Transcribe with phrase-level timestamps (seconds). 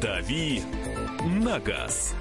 [0.00, 0.62] «Дави
[1.24, 2.14] на газ».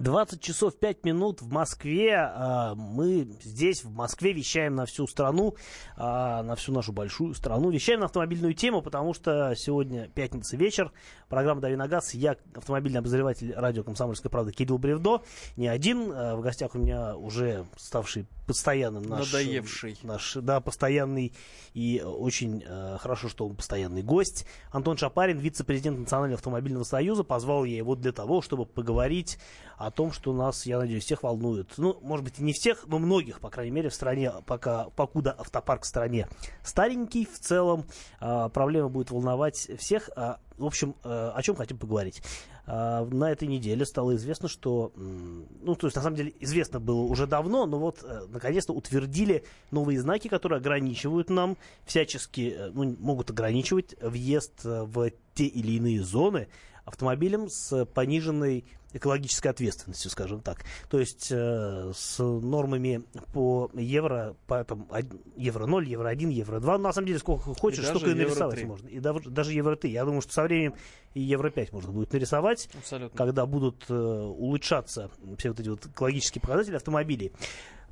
[0.00, 2.16] 20 часов 5 минут в Москве.
[2.16, 5.56] А, мы здесь, в Москве, вещаем на всю страну,
[5.96, 7.70] а, на всю нашу большую страну.
[7.70, 10.90] Вещаем на автомобильную тему, потому что сегодня пятница вечер.
[11.28, 12.14] Программа «Дави на газ».
[12.14, 15.22] Я автомобильный обозреватель радио «Комсомольская правда» Кирилл Бревдо.
[15.56, 16.10] Не один.
[16.14, 19.30] А, в гостях у меня уже ставший постоянным наш...
[19.30, 19.98] Надоевший.
[20.02, 21.34] Наш, да, постоянный
[21.74, 22.64] и очень
[22.98, 24.44] хорошо, что он постоянный гость.
[24.72, 27.22] Антон Шапарин, вице-президент Национального автомобильного союза.
[27.22, 29.38] Позвал я его для того, чтобы поговорить
[29.80, 31.72] о том, что нас, я надеюсь, всех волнует.
[31.78, 35.84] Ну, может быть, не всех, но многих, по крайней мере, в стране, пока, покуда автопарк
[35.84, 36.28] в стране
[36.62, 37.86] старенький в целом.
[38.20, 40.10] Э, проблема будет волновать всех.
[40.16, 42.22] Э, в общем, э, о чем хотим поговорить.
[42.66, 47.00] Э, на этой неделе стало известно, что, ну, то есть, на самом деле, известно было
[47.00, 53.30] уже давно, но вот, э, наконец-то утвердили новые знаки, которые ограничивают нам всячески, ну, могут
[53.30, 56.48] ограничивать въезд в те или иные зоны
[56.90, 60.64] автомобилем с пониженной экологической ответственностью, скажем так.
[60.88, 64.88] То есть э, с нормами по евро, по, там,
[65.36, 68.56] евро 0, евро 1, евро 2, ну, на самом деле сколько хочешь, столько и нарисовать
[68.56, 68.64] 3.
[68.66, 68.88] можно.
[68.88, 69.90] И даже, даже евро 3.
[69.90, 70.74] Я думаю, что со временем
[71.14, 73.16] и евро 5 можно будет нарисовать, Абсолютно.
[73.16, 77.32] когда будут э, улучшаться все вот эти вот экологические показатели автомобилей.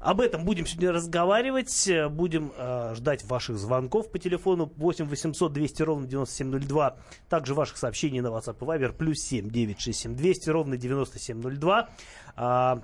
[0.00, 1.90] Об этом будем сегодня разговаривать.
[2.10, 6.96] Будем э, ждать ваших звонков по телефону 8 800 200 ровно 9702.
[7.28, 11.88] Также ваших сообщений на WhatsApp и Viber плюс 7 967 200 ровно 9702.
[12.36, 12.76] Э,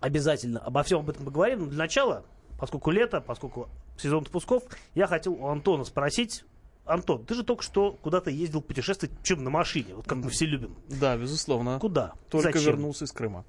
[0.00, 1.60] обязательно обо всем об этом поговорим.
[1.60, 2.24] Но для начала,
[2.58, 4.62] поскольку лето, поскольку сезон отпусков,
[4.94, 6.44] я хотел у Антона спросить,
[6.86, 10.46] Антон, ты же только что куда-то ездил путешествовать, чем на машине, вот как мы все
[10.46, 10.74] любим.
[10.88, 11.78] Да, безусловно.
[11.78, 12.14] Куда?
[12.28, 12.72] Только Зачем?
[12.72, 13.44] вернулся из Крыма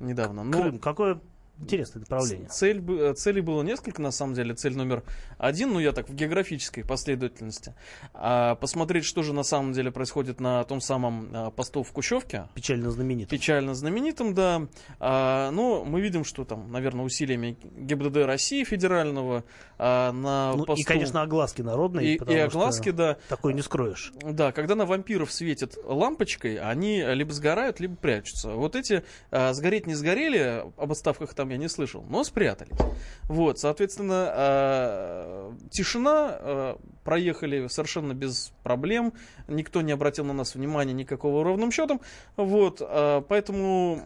[0.00, 0.42] недавно.
[0.42, 0.60] Но...
[0.60, 1.20] Крым, какое
[1.58, 2.48] Интересное направление.
[2.48, 4.54] Цель, э, целей было несколько, на самом деле.
[4.54, 5.04] Цель номер
[5.38, 7.74] один, ну я так в географической последовательности.
[8.14, 12.48] А, посмотреть, что же на самом деле происходит на том самом а, посту в Кущевке.
[12.54, 13.38] Печально знаменитым.
[13.38, 14.66] Печально знаменитым, да.
[14.98, 19.44] А, но мы видим, что там, наверное, усилиями ГИБДД России федерального
[19.78, 20.80] а, на ну, посту...
[20.80, 22.14] И, конечно, огласки народные.
[22.14, 23.18] И, и огласки, да.
[23.28, 24.12] Такой не скроешь.
[24.22, 28.50] Да, когда на вампиров светит лампочкой, они либо сгорают, либо прячутся.
[28.50, 32.78] Вот эти сгореть не сгорели, об отставках там я не слышал, но спрятались.
[33.24, 39.12] Вот, соответственно, э, тишина, э, проехали совершенно без проблем,
[39.48, 42.00] никто не обратил на нас внимания никакого ровным счетом,
[42.36, 44.00] вот, э, поэтому,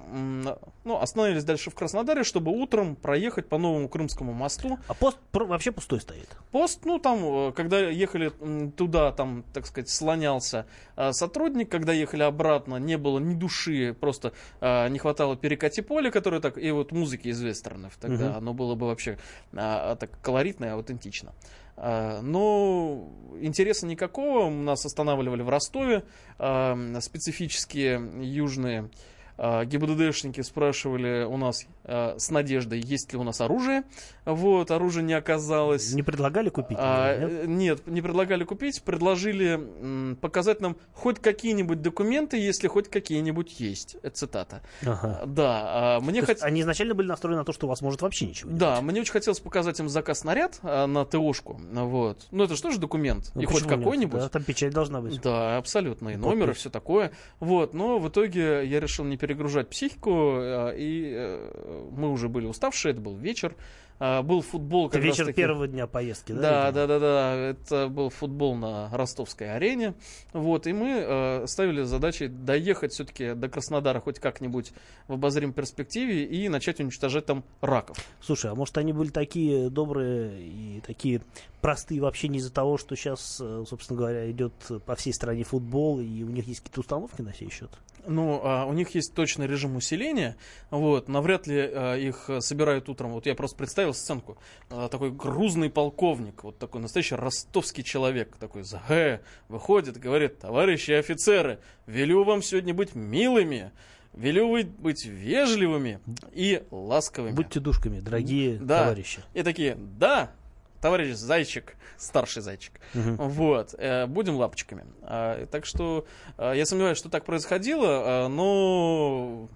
[0.85, 4.79] ну, остановились дальше в Краснодаре, чтобы утром проехать по новому Крымскому мосту.
[4.89, 6.29] А пост вообще пустой стоит?
[6.53, 8.33] Пост, ну, там, э, когда ехали
[8.77, 14.33] туда, там, так сказать, слонялся э, сотрудник, когда ехали обратно, не было ни души, просто
[14.61, 18.39] э, не хватало перекати поля, которое так, и вот музыки из вестернов, тогда угу.
[18.39, 19.19] оно было бы вообще
[19.53, 21.33] а, так колоритно и аутентично.
[21.77, 23.09] А, но
[23.41, 24.51] интереса никакого.
[24.51, 26.05] Нас останавливали в Ростове
[26.39, 28.91] а, специфические южные
[29.39, 33.85] ГИБДДшники спрашивали у нас а, с надеждой, есть ли у нас оружие.
[34.25, 35.93] Вот, оружие не оказалось.
[35.93, 36.79] Не предлагали купить?
[36.81, 37.47] А, нет?
[37.47, 38.83] нет, не предлагали купить.
[38.83, 43.97] Предложили показать нам хоть какие-нибудь документы, если хоть какие-нибудь есть.
[44.03, 44.63] Это цитата.
[44.83, 45.23] Ага.
[45.27, 45.97] Да.
[45.97, 46.39] А, мне хот...
[46.41, 48.91] Они изначально были настроены на то, что у вас может вообще ничего не Да, быть.
[48.91, 51.61] мне очень хотелось показать им заказ снаряд а, на ТОшку.
[51.73, 52.27] Вот.
[52.31, 53.31] Ну, это же тоже документ.
[53.35, 54.21] Ну, и хоть какой-нибудь.
[54.21, 55.21] Да, там печать должна быть.
[55.21, 56.09] Да, абсолютно.
[56.09, 57.13] И номер, и все такое.
[57.39, 57.75] Вот.
[57.75, 62.93] Но в итоге я решил не перегружать психику, а, и э, мы уже были уставшие,
[62.93, 63.57] это был вечер,
[63.99, 64.89] а, был футбол.
[64.89, 65.37] Это вечер таки...
[65.37, 66.71] первого дня поездки, да?
[66.71, 67.35] Да, да, да, да.
[67.35, 69.95] Это был футбол на ростовской арене.
[70.33, 74.73] Вот, и мы э, ставили задачей доехать все-таки до Краснодара хоть как-нибудь
[75.09, 77.97] в обозримой перспективе и начать уничтожать там раков.
[78.21, 81.23] Слушай, а может они были такие добрые и такие
[81.61, 84.53] простые вообще не из-за того, что сейчас, э, собственно говоря, идет
[84.85, 87.71] по всей стране футбол, и у них есть какие-то установки на сей счет?
[88.07, 90.37] Ну, а, у них есть точный режим усиления,
[90.71, 93.13] вот, навряд ли а, их собирают утром.
[93.13, 94.39] Вот я просто представил сценку.
[94.71, 100.93] А, такой грузный полковник, вот такой настоящий ростовский человек, такой за «Э», выходит, говорит, товарищи
[100.93, 103.73] офицеры, велю вам сегодня быть милыми,
[104.13, 106.01] велю вы быть вежливыми
[106.33, 107.35] и ласковыми.
[107.35, 108.85] Будьте душками, дорогие да.
[108.85, 109.23] товарищи.
[109.35, 110.33] И такие, да,
[110.81, 112.73] товарищ Зайчик, старший Зайчик.
[112.95, 113.29] Угу.
[113.29, 114.85] Вот, э, будем лапочками.
[115.03, 116.07] А, так что
[116.37, 119.49] а, я сомневаюсь, что так происходило, а, но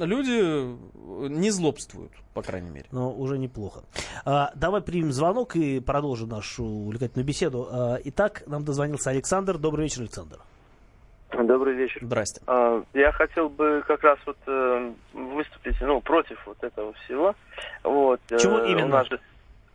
[0.00, 0.76] люди
[1.28, 2.86] не злобствуют, по крайней мере.
[2.92, 3.82] Но уже неплохо.
[4.24, 7.68] А, давай примем звонок и продолжим нашу увлекательную беседу.
[7.70, 9.58] А, итак, нам дозвонился Александр.
[9.58, 10.38] Добрый вечер, Александр.
[11.32, 12.00] Добрый вечер.
[12.04, 12.42] Здрасте.
[12.46, 17.34] А, Я хотел бы как раз вот э, выступить, ну, против вот этого всего.
[17.82, 18.20] Вот.
[18.30, 18.88] э, Чего У именно?
[18.88, 19.18] нас же,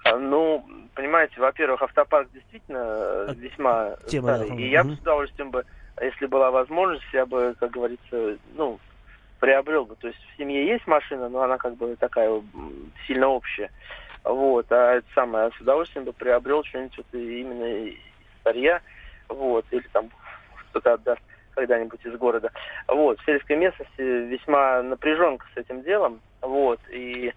[0.04, 4.50] а, ну, понимаете, во-первых, автопарк действительно э, А, весьма тема, старый.
[4.50, 5.66] да, И я бы с удовольствием бы,
[6.00, 8.80] если была возможность, я бы, как говорится, ну,
[9.40, 9.96] приобрел бы.
[9.96, 12.42] То есть в семье есть машина, но она как бы такая
[13.06, 13.70] сильно общая.
[14.24, 17.96] Вот, а это самое, с удовольствием бы приобрел что-нибудь вот именно из
[18.42, 18.82] старья,
[19.30, 20.10] вот, или там
[20.70, 21.22] кто-то отдаст
[21.56, 22.52] когда-нибудь из города.
[22.88, 27.34] Вот, в сельской местности весьма напряженка с этим делом, вот, и,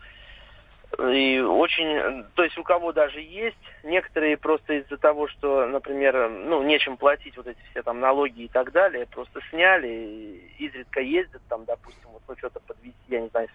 [0.98, 6.62] и очень, то есть у кого даже есть, некоторые просто из-за того, что, например, ну,
[6.62, 11.64] нечем платить вот эти все там налоги и так далее, просто сняли, изредка ездят там,
[11.64, 13.48] допустим, вот, ну, что-то подвести, я не знаю,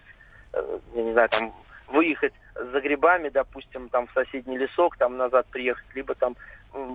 [0.54, 1.54] э, я не знаю, там,
[1.88, 6.36] выехать за грибами, допустим, там в соседний лесок, там назад приехать, либо там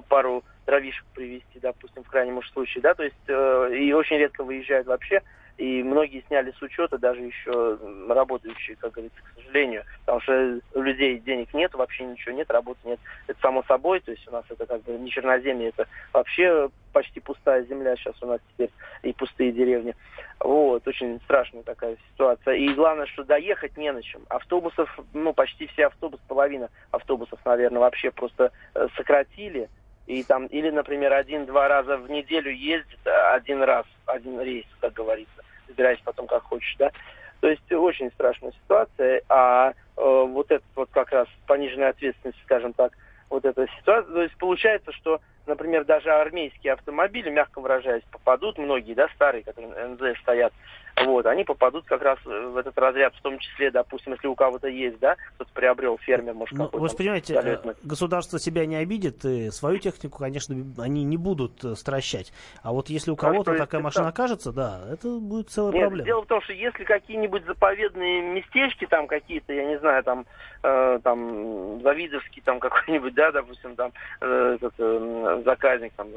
[0.10, 4.44] пару дровишек привезти, допустим, в крайнем уж случае, да, то есть э, и очень редко
[4.44, 5.22] выезжают вообще,
[5.58, 7.78] и многие сняли с учета, даже еще
[8.10, 12.80] работающие, как говорится, к сожалению, потому что у людей денег нет, вообще ничего нет, работы
[12.84, 16.70] нет, это само собой, то есть у нас это как бы не черноземье, это вообще
[16.92, 18.70] почти пустая земля сейчас у нас теперь,
[19.04, 19.96] и пустые деревни.
[20.40, 22.56] Вот, очень страшная такая ситуация.
[22.56, 24.22] И главное, что доехать не на чем.
[24.30, 29.70] Автобусов, ну, почти все автобусы, половина автобусов, наверное, вообще просто э, сократили.
[30.12, 34.92] И там, или, например, один-два раза в неделю ездит, а один раз, один рейс, как
[34.92, 35.42] говорится.
[35.70, 36.92] Забирайся потом как хочешь, да.
[37.40, 39.22] То есть очень страшная ситуация.
[39.30, 42.92] А э, вот этот вот как раз пониженная ответственность, скажем так,
[43.30, 44.14] вот эта ситуация.
[44.14, 49.72] То есть получается, что, например, даже армейские автомобили, мягко выражаясь, попадут, многие, да, старые, которые
[49.74, 50.52] на НЗ стоят,
[50.98, 54.68] вот, они попадут как раз в этот разряд, в том числе, допустим, если у кого-то
[54.68, 56.82] есть, да, кто-то приобрел фермер, может, Ну, какой-то.
[56.82, 57.74] вы же понимаете, залетный.
[57.74, 62.32] э, государство себя не обидит, и свою технику, конечно, они не будут э, стращать.
[62.64, 64.14] А вот если у кого-то что, такая машина так?
[64.16, 66.06] окажется, да, это будет целая Нет, проблема.
[66.06, 70.26] дело в том, что если какие-нибудь заповедные местечки там какие-то, я не знаю, там,
[70.64, 73.92] э, там, Завидовский там какой-нибудь, да, допустим, там,
[74.22, 76.08] э, этот, э, заказник, там,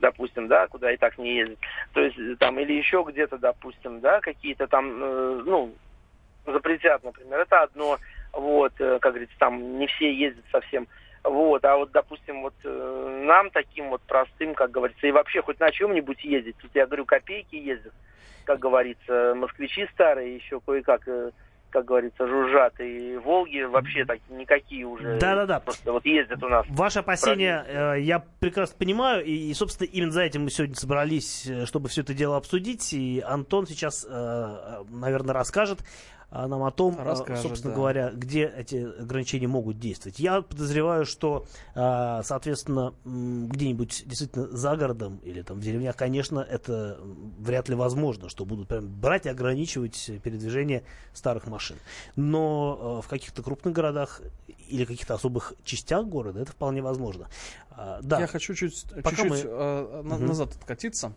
[0.00, 1.58] допустим, да, куда и так не ездит,
[1.92, 5.74] то есть, э, там, или еще где-то, допустим, да, какие-то там, э, ну,
[6.46, 7.98] запретят, например, это одно,
[8.32, 10.86] вот, э, как говорится, там не все ездят совсем,
[11.24, 15.60] вот, а вот, допустим, вот э, нам таким вот простым, как говорится, и вообще хоть
[15.60, 17.92] на чем-нибудь ездить, тут я говорю, копейки ездят,
[18.44, 21.30] как говорится, москвичи старые еще кое-как, э,
[21.70, 25.18] как говорится, жужжат, и Волги вообще так никакие уже.
[25.18, 25.60] Да-да-да.
[25.60, 26.66] Просто вот ездят у нас.
[26.68, 31.46] Ваши опасения э, я прекрасно понимаю, и, и, собственно, именно за этим мы сегодня собрались,
[31.46, 32.92] э, чтобы все это дело обсудить.
[32.92, 35.84] И Антон сейчас, э, наверное, расскажет э,
[36.30, 37.76] нам о том, э, Расскажет, собственно да.
[37.76, 40.18] говоря, где эти ограничения могут действовать.
[40.18, 46.98] Я подозреваю, что, э, соответственно, где-нибудь действительно за городом или там в деревнях, конечно, это
[47.38, 50.82] вряд ли возможно, что будут прям брать и ограничивать передвижение
[51.14, 51.76] старых машин.
[52.16, 54.20] Но в каких-то крупных городах
[54.68, 57.28] или каких-то особых частях города это вполне возможно.
[57.70, 58.20] А, да.
[58.20, 60.26] Я хочу чуть, Пока чуть-чуть мы- э, на- Мгм.
[60.26, 61.12] назад откатиться.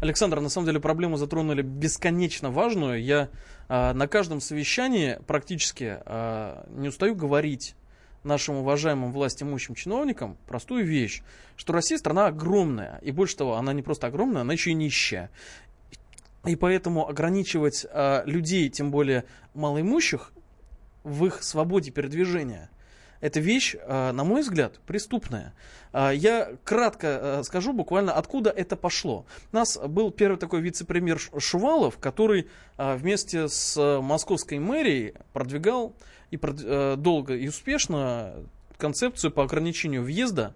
[0.00, 3.02] Александр, на самом деле проблему затронули бесконечно важную.
[3.04, 3.28] Я
[3.68, 7.74] на каждом совещании практически э, не устаю говорить
[8.22, 11.22] нашим уважаемым власть имущим чиновникам простую вещь,
[11.56, 15.30] что Россия страна огромная, и больше того, она не просто огромная, она еще и нищая.
[16.44, 19.24] И поэтому ограничивать э, людей, тем более
[19.54, 20.32] малоимущих,
[21.02, 22.68] в их свободе передвижения,
[23.20, 25.54] это вещь, э, на мой взгляд, преступная.
[25.92, 29.26] А, Я кратко э, скажу буквально, откуда это пошло.
[29.52, 35.94] У нас был первый такой вице-премьер Шувалов, который э, вместе с э, московской мэрией продвигал
[36.30, 38.34] и э, долго и успешно
[38.76, 40.54] концепцию по ограничению въезда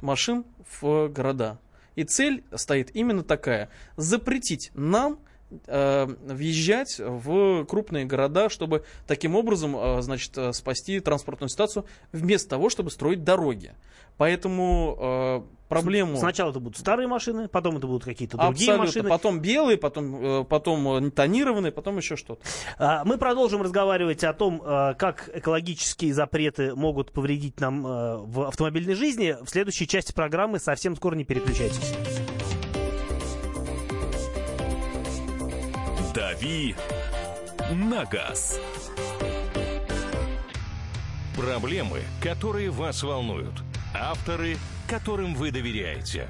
[0.00, 0.44] машин
[0.80, 1.58] в города.
[1.94, 3.70] И цель стоит именно такая.
[3.96, 5.20] Запретить нам
[5.66, 12.50] э, въезжать в крупные города, чтобы таким образом, э, значит, э, спасти транспортную ситуацию, вместо
[12.50, 13.72] того, чтобы строить дороги.
[14.16, 16.16] Поэтому э, проблему...
[16.16, 18.86] Сначала это будут старые машины, потом это будут какие-то другие Абсолютно.
[18.86, 19.08] машины.
[19.08, 22.40] Потом белые, потом, э, потом тонированные, потом еще что-то.
[22.78, 28.94] А, Мы продолжим разговаривать о том, э, как экологические запреты могут повредить нам в автомобильной
[28.94, 29.36] жизни.
[29.42, 32.23] В следующей части программы совсем скоро не переключайтесь.
[36.44, 36.76] «Дави
[37.72, 38.60] на газ».
[41.34, 43.62] Проблемы, которые вас волнуют.
[43.94, 46.28] Авторы, которым вы доверяете.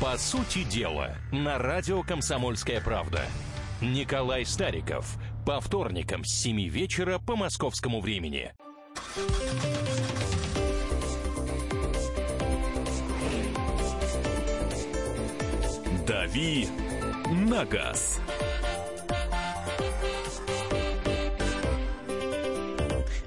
[0.00, 3.22] По сути дела, на радио «Комсомольская правда».
[3.80, 5.16] Николай Стариков.
[5.44, 8.52] По вторникам с 7 вечера по московскому времени.
[16.06, 16.68] «Дави
[17.50, 18.20] на газ.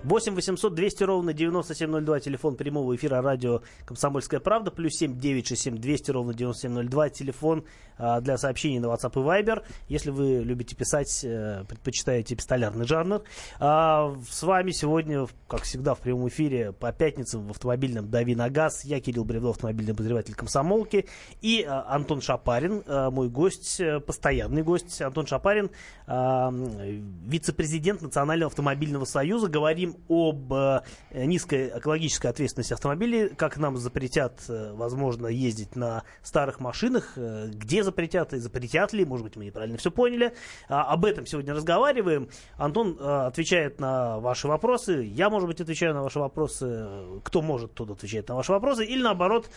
[0.10, 6.10] 8 800 200 ровно 9702, телефон прямого эфира радио «Комсомольская правда», плюс 7 967 200
[6.10, 7.64] ровно 9702, телефон
[8.00, 13.22] а, для сообщений на WhatsApp и Viber, если вы любите писать, а, предпочитаете пистолярный жанр.
[13.60, 18.50] А, с вами сегодня, как всегда, в прямом эфире по пятницам в автомобильном «Дави на
[18.50, 18.84] газ».
[18.86, 21.06] Я Кирилл Бревдов, автомобильный обозреватель «Комсомолки»,
[21.42, 25.00] и а, Антон Шапарин, а, мой гость, э, постоянный гость.
[25.04, 25.70] Антон Шапарин,
[26.08, 29.48] вице-президент Национального автомобильного союза.
[29.48, 36.60] Говорим об э, низкой экологической ответственности автомобилей, как нам запретят, э, возможно, ездить на старых
[36.60, 40.34] машинах, э, где запретят и запретят ли, может быть, мы неправильно все поняли.
[40.68, 42.30] А, об этом сегодня разговариваем.
[42.58, 46.88] Антон отвечает на ваши вопросы, я, может быть, отвечаю на ваши вопросы,
[47.24, 49.50] кто может, тот отвечает на ваши вопросы, или наоборот,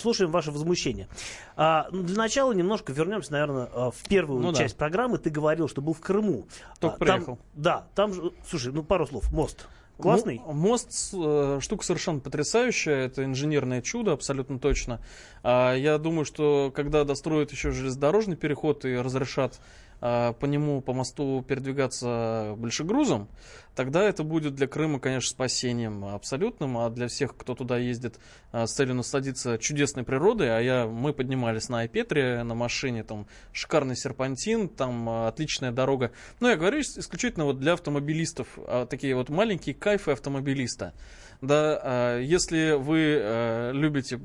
[0.00, 1.08] слушаем ваши возмущения.
[1.56, 4.58] А, ну, для начала немножко вернемся, наверное, в первую Ну да.
[4.58, 5.18] часть программы.
[5.18, 6.46] Ты говорил, что был в Крыму.
[6.80, 7.38] Только А, там- приехал.
[7.54, 9.68] да, там же, слушай, ну пару слов, мост.
[10.02, 10.40] Классный?
[10.44, 13.06] Мо- Мост э, штука совершенно потрясающая.
[13.06, 15.00] Это инженерное чудо, абсолютно точно.
[15.42, 19.60] А, я думаю, что когда достроят еще железнодорожный переход и разрешат
[20.00, 23.28] а, по нему, по мосту передвигаться большегрузом,
[23.74, 28.18] тогда это будет для Крыма, конечно, спасением абсолютным, а для всех, кто туда ездит
[28.52, 33.26] а, с целью насладиться чудесной природой, а я, мы поднимались на Айпетре на машине, там
[33.52, 36.12] шикарный серпантин, там а, отличная дорога.
[36.40, 40.92] Ну, я говорю ис- исключительно вот для автомобилистов, а, такие вот маленькие кайфы автомобилиста.
[41.40, 44.20] Да, если вы любите,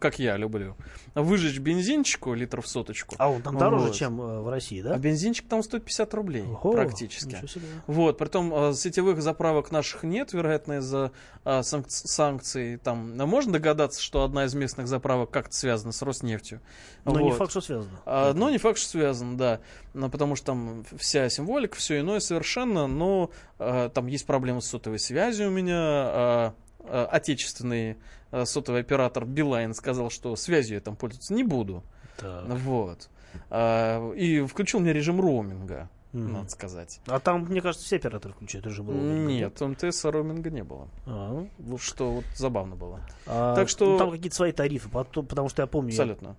[0.00, 0.76] как я люблю,
[1.14, 3.14] выжечь бензинчику литров соточку.
[3.18, 3.94] А он там дороже, Вот.
[3.94, 4.94] чем э, в России, да?
[4.94, 7.38] А бензинчик там стоит 50 рублей Ого, практически.
[7.86, 11.10] Вот, притом э, сетевых заправок наших нет, вероятно, из-за
[11.44, 12.76] э, санк- санкций.
[12.76, 16.60] Там А можно догадаться, что одна из местных заправок как-то связана с Роснефтью.
[17.04, 17.38] Но не Вот.
[17.38, 18.00] факт, что связано.
[18.06, 19.60] А, но не факт, что связан, да.
[19.94, 24.66] Но потому что там вся символика, все иное совершенно, но а, там есть проблемы с
[24.66, 25.74] сотовой связью у меня.
[25.76, 27.96] а, а, отечественный
[28.30, 31.82] а, сотовый оператор Билайн сказал, что связью я там пользоваться не буду.
[32.18, 32.44] Так.
[32.48, 33.08] Вот.
[33.50, 36.32] А, и включил мне режим роуминга, Мгм.
[36.32, 37.00] надо сказать.
[37.06, 40.88] А там, мне кажется, все операторы включают режим роуминга, Нет, МТС роуминга не было.
[41.06, 43.00] А, ну, Что вот забавно было.
[43.26, 45.90] а, Так что- ну, там какие-то свои тарифы, потом- потому что я помню...
[45.90, 46.36] я- Абсолютно.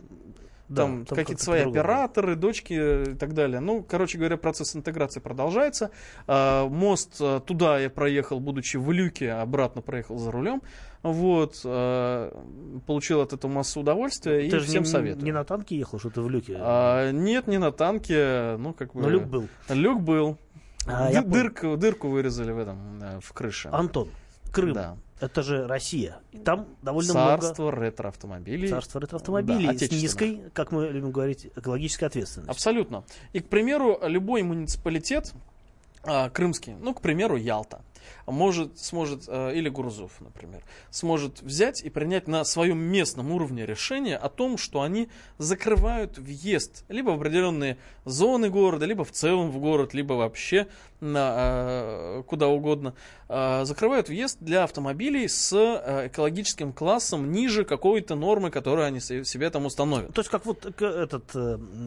[0.70, 1.82] да, там, какие-то свои по-другому.
[1.82, 2.74] операторы, дочки
[3.12, 3.60] и так далее.
[3.60, 5.89] Ну, короче говоря, процесс интеграции продолжается.
[6.27, 10.62] А, мост а, туда я проехал, будучи в люке, обратно проехал за рулем.
[11.03, 12.31] Вот, а,
[12.88, 15.25] получил от этого массу удовольствия Ты и же всем не, советую.
[15.25, 16.55] не на танке ехал, что ты в люке.
[16.60, 19.01] А, нет, не на танке, ну как бы.
[19.01, 19.48] Но люк был.
[19.69, 20.38] Люк был.
[20.88, 21.24] А, понял.
[21.25, 23.69] дырку, дырку вырезали в этом, э, в крыше.
[23.72, 24.10] Антон,
[24.51, 24.98] Крым, Да.
[25.19, 26.19] это же Россия.
[26.31, 28.57] И там довольно Царство ретро-автомобилей.
[28.67, 32.51] много царства ретроавтомобилей Да, с низкой, как мы любим говорить, экологической ответственностью.
[32.51, 33.03] Абсолютно.
[33.33, 35.33] И, к примеру, любой муниципалитет
[36.05, 37.81] а, крымский, ну, к примеру, Ялта,
[38.25, 44.17] может, сможет, э, или Гурзуф, например, сможет взять и принять на своем местном уровне решение
[44.17, 49.60] о том, что они закрывают въезд либо в определенные зоны города, либо в целом в
[49.60, 50.67] город, либо вообще
[51.00, 52.93] на, э, куда угодно,
[53.29, 55.53] э, закрывают въезд для автомобилей с
[56.05, 60.13] экологическим классом ниже какой-то нормы, которую они се- себе там установят.
[60.13, 61.36] То есть как вот этот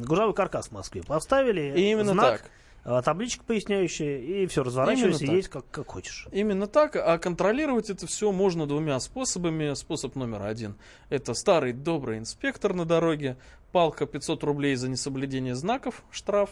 [0.06, 2.50] гужавый каркас в Москве поставили, И именно знак, так.
[2.87, 6.28] Э, табличка поясняющая, и все, разворачивайся, Именно едь как, как хочешь.
[6.33, 9.75] Именно так, а контролировать это все можно двумя способами.
[9.75, 10.76] Способ номер один–
[11.11, 13.37] это старый добрый инспектор на дороге,
[13.73, 16.50] палка 500 рублей за несоблюдение знаков, штраф.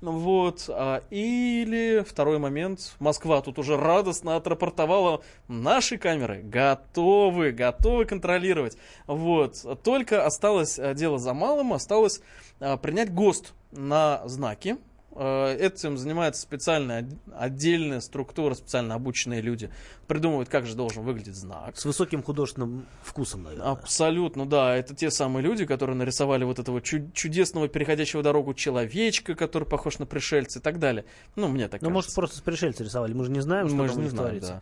[0.00, 0.66] Вот.
[0.68, 2.94] а, Или второй момент.
[2.98, 5.22] Москва тут уже радостно отрапортовала.
[5.48, 8.76] Наши камеры готовы, готовы контролировать.
[9.06, 9.64] Вот.
[9.82, 11.72] Только осталось а, дело за малым.
[11.72, 12.20] Осталось
[12.60, 14.76] а, принять ГОСТ на знаки.
[15.16, 19.70] Э, Этим занимается специальная отдельная структура, специально обученные люди.
[20.06, 21.76] Придумывают, как же должен выглядеть знак.
[21.76, 23.70] С высоким художественным вкусом, наверное.
[23.70, 24.76] Абсолютно, да.
[24.76, 29.98] Это те самые люди, которые нарисовали вот этого чу- чудесного переходящего дорогу человечка, который похож
[29.98, 31.04] на пришельца и так далее.
[31.36, 32.20] Ну, мне так Ну, может, кажется.
[32.20, 33.12] просто с пришельца рисовали.
[33.14, 34.52] Мы же не знаем, что Мы там же у не них знаем, творится.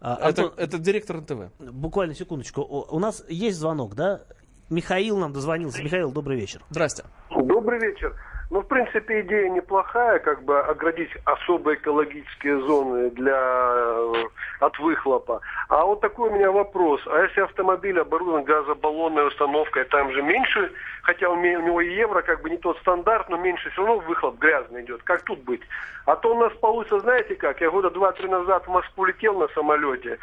[0.00, 0.18] да.
[0.22, 1.52] А, Это, Антон, это директор НТВ.
[1.58, 2.60] Буквально секундочку.
[2.62, 4.22] У у нас есть звонок, да?
[4.70, 5.82] Михаил нам дозвонился.
[5.82, 6.62] Михаил, добрый вечер.
[6.70, 7.04] Здрасте.
[7.30, 8.14] Добрый вечер.
[8.52, 14.24] Ну, в принципе, идея неплохая, как бы оградить особые экологические зоны для, э,
[14.60, 15.40] от выхлопа.
[15.70, 17.00] А вот такой у меня вопрос.
[17.06, 20.70] А если автомобиль оборудован газобаллонной установкой, там же меньше,
[21.02, 24.38] хотя у него и евро как бы не тот стандарт, но меньше все равно выхлоп
[24.38, 25.02] грязный идет.
[25.02, 25.62] Как тут быть?
[26.04, 29.48] А то у нас получится, знаете как, я года два-три назад в Москву летел на
[29.54, 30.18] самолете,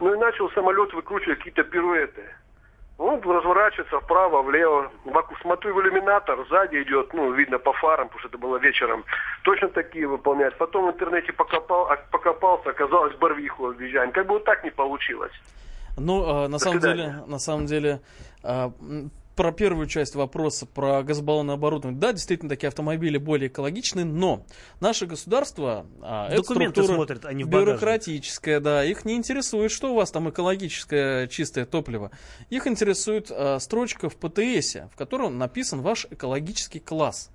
[0.00, 2.24] ну и начал самолет выкручивать какие-то пируэты.
[2.96, 4.90] Ну, разворачивается вправо, влево.
[5.42, 9.04] Смотрю в иллюминатор, сзади идет, ну, видно по фарам, потому что это было вечером.
[9.42, 10.56] Точно такие выполняют.
[10.58, 14.12] Потом в интернете покопал, а- покопался, оказалось, Барвиху объезжаем.
[14.12, 15.32] Как бы вот так не получилось.
[15.96, 17.02] Ну, а, на самом свидания.
[17.02, 18.00] деле, на самом деле,
[18.44, 18.70] а,
[19.36, 22.00] про первую часть вопроса, про газобаллонное оборудование.
[22.00, 24.46] Да, действительно, такие автомобили более экологичны, но
[24.80, 29.96] наше государство, а, Документы структура смотрят, а не бюрократическая, да, их не интересует, что у
[29.96, 32.10] вас там экологическое чистое топливо.
[32.50, 37.30] Их интересует а, строчка в ПТСе, в котором написан ваш экологический класс.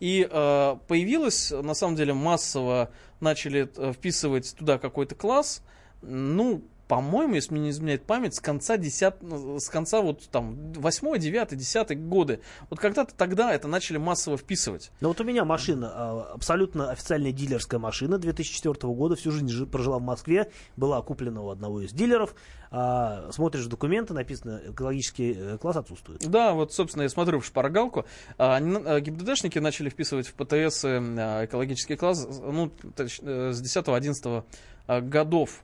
[0.00, 5.62] И э, появилось, на самом деле, массово начали э, вписывать туда какой-то класс,
[6.02, 9.14] ну, по-моему, если мне не изменяет память, с конца 10,
[9.58, 12.40] с конца вот там 8, 9, 10 годы.
[12.70, 14.90] Вот когда-то тогда это начали массово вписывать.
[15.00, 19.66] Ну вот у меня машина, а, абсолютно официальная дилерская машина 2004 года, всю жизнь жи-
[19.66, 22.34] прожила в Москве, была куплена у одного из дилеров.
[22.70, 26.28] А, смотришь документы, написано, экологический э, класс отсутствует.
[26.28, 28.04] Да, вот, собственно, я смотрю в шпаргалку.
[28.36, 34.44] А, а, ГИБДДшники начали вписывать в ПТС а, экологический класс ну, э, с 10-11
[34.86, 35.62] а, годов.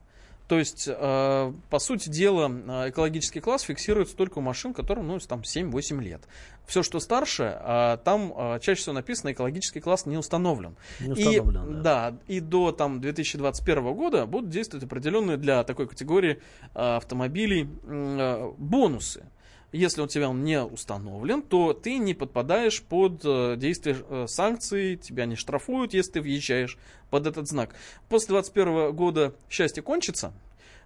[0.50, 5.16] То есть, э, по сути дела, э, экологический класс фиксируется только у машин, которым ну,
[5.20, 6.22] там 7-8 лет.
[6.66, 10.74] Все, что старше, а, там а, чаще всего написано экологический класс не установлен.
[10.98, 12.10] Не И, установлен, да.
[12.10, 16.42] да, и до там, 2021 года будут действовать определенные для такой категории
[16.74, 19.26] а, автомобилей а, бонусы.
[19.72, 24.96] Если у тебя он не установлен, то ты не подпадаешь под э, действие э, санкций,
[24.96, 26.76] тебя не штрафуют, если ты въезжаешь
[27.10, 27.74] под этот знак.
[28.08, 30.32] После 2021 года счастье кончится.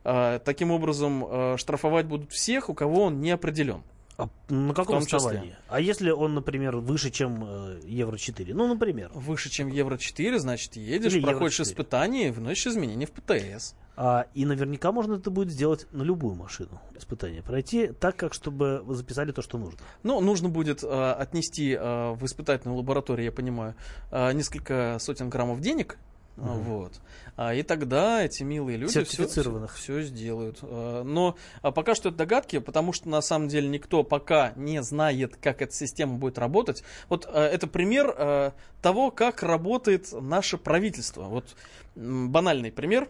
[0.05, 3.83] А, Таким образом, э, штрафовать будут всех, у кого он не определен.
[4.17, 5.17] А на каком том числе.
[5.17, 5.57] основании?
[5.69, 8.55] А если он, например, выше, чем э, Евро 4?
[8.55, 9.11] Ну, например.
[9.12, 11.71] Выше, чем Евро-4, значит, едешь, Или проходишь Евро-4.
[11.73, 13.75] испытания и вносишь изменения в ПТС.
[13.96, 16.80] А, и наверняка можно это будет сделать на любую машину.
[16.96, 19.78] Испытание пройти так, как чтобы записали то, что нужно.
[20.02, 23.74] Ну, нужно будет э, отнести э, в испытательную лабораторию, я понимаю,
[24.10, 25.98] э, несколько сотен граммов денег.
[26.36, 26.62] Мгм.
[26.62, 26.92] Вот.
[27.36, 29.74] А, и тогда эти милые люди все, Сертифицированных.
[29.74, 30.58] все сделают.
[30.62, 34.83] Э, Но а, пока что это догадки, потому что на самом деле никто пока не
[34.83, 36.83] знает, как эта система будет работать.
[37.09, 38.50] Вот э, это пример э,
[38.83, 41.24] того, как работает наше правительство.
[41.24, 41.54] Вот
[41.94, 43.09] банальный пример.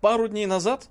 [0.00, 0.88] Пару дней назад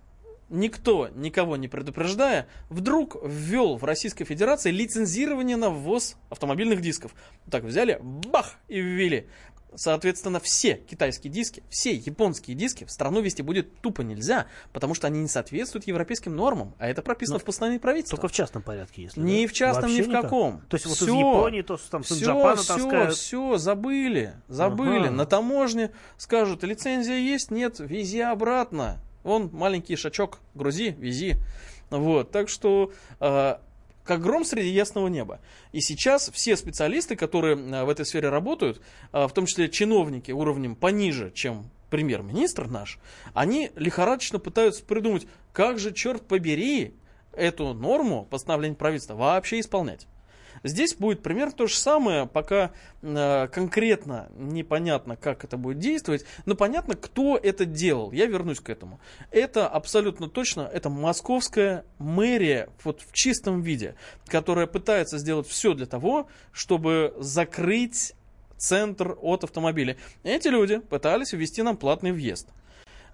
[0.49, 7.13] никто, никого не предупреждая, вдруг ввел в Российской Федерации лицензирование на ввоз автомобильных дисков.
[7.49, 9.27] Так взяли, бах, и ввели.
[9.75, 15.07] Соответственно, все китайские диски, все японские диски в страну вести будет тупо нельзя, потому что
[15.07, 18.17] они не соответствуют европейским нормам, а это прописано Ну, в постановлении правительства.
[18.17, 19.51] Только в частном порядке, если Ни да?
[19.51, 20.21] в частном, ни Вообще в никак?
[20.23, 20.61] каком.
[20.69, 21.17] То есть вот из Всё.
[21.19, 23.15] Японии, то там с Все, все, таскают.
[23.15, 25.05] все, забыли, забыли.
[25.07, 25.11] Ага.
[25.11, 28.97] На таможне скажут, лицензия есть, нет, вези обратно.
[29.23, 31.35] Вон маленький шачок, грузи, вези.
[31.89, 33.55] Вот, так что э,
[34.09, 35.39] как гром среди ясного неба.
[35.71, 38.81] И сейчас все специалисты, которые э, в этой сфере работают,
[39.13, 42.97] э, в том числе чиновники уровнем пониже, чем премьер-министр наш,
[43.35, 46.95] они лихорадочно пытаются придумать, как же, черт побери,
[47.33, 50.07] эту норму постановления правительства вообще исполнять.
[50.63, 56.55] Здесь будет примерно то же самое, пока э, конкретно непонятно, как это будет действовать, но
[56.55, 58.11] понятно, кто это делал.
[58.11, 58.99] Я вернусь к этому.
[59.31, 63.95] Это абсолютно точно, это московская мэрия вот в чистом виде,
[64.27, 68.13] которая пытается сделать все для того, чтобы закрыть
[68.57, 69.97] центр от автомобиля.
[70.23, 72.49] Эти люди пытались ввести нам платный въезд.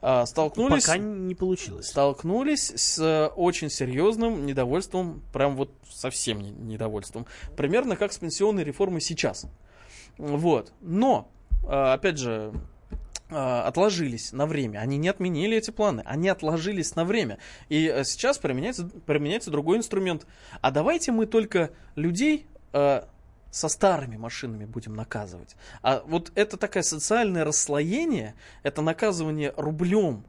[0.01, 1.87] А, Столкнулись Пока не получилось.
[1.87, 7.25] столкнулись с э, очень серьезным недовольством, прям вот совсем не- недовольством.
[7.57, 9.45] Примерно как с пенсионной реформой сейчас.
[10.17, 10.71] Вот.
[10.81, 11.29] Но,
[11.63, 12.53] э, опять же,
[13.29, 14.79] э, отложились на время.
[14.79, 17.39] Они не отменили эти планы, они отложились на время.
[17.69, 20.27] И э, сейчас применяется, применяется другой инструмент.
[20.61, 23.01] А давайте мы только людей э,
[23.55, 25.55] со старыми машинами будем наказывать.
[25.81, 30.25] А вот это такое социальное расслоение, это наказывание рублем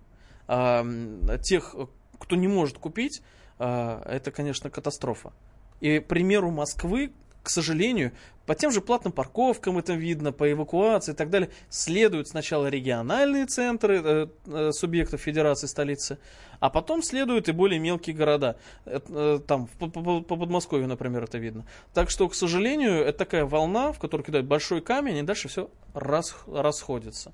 [0.47, 1.75] м, тех,
[2.21, 3.23] кто не может купить,
[3.59, 5.33] а, это, конечно, катастрофа.
[5.81, 7.13] И примеру Москвы,
[7.47, 8.11] к сожалению,
[8.45, 13.47] по тем же платным парковкам это видно, по эвакуации и так далее, следуют сначала региональные
[13.47, 16.19] центры э, э, субъектов Федерации столицы,
[16.59, 18.57] а потом следуют и более мелкие города.
[18.85, 21.65] Э, э, Там, по, по- по Подмосковью, например, это видно.
[21.95, 25.71] Так что, к сожалению, это такая волна, в которую кидают большой камень, и дальше все
[25.95, 27.33] расходится.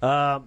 [0.00, 0.42] А,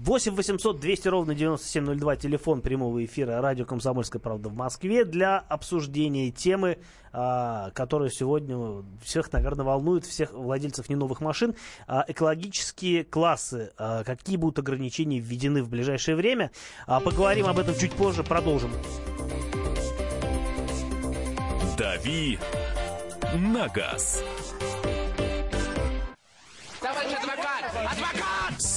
[0.00, 6.30] 8 800 200 ровно 9702, телефон прямого эфира радио «Комсомольская правда» в Москве для обсуждения
[6.30, 6.78] темы,
[7.12, 11.54] а, которая сегодня всех, наверное, волнует, всех владельцев не новых машин.
[11.86, 16.50] А, экологические классы, а, какие будут ограничения введены в ближайшее время.
[16.86, 18.70] Поговорим об этом чуть позже, продолжим.
[21.76, 22.38] «Дави
[23.34, 24.24] на газ».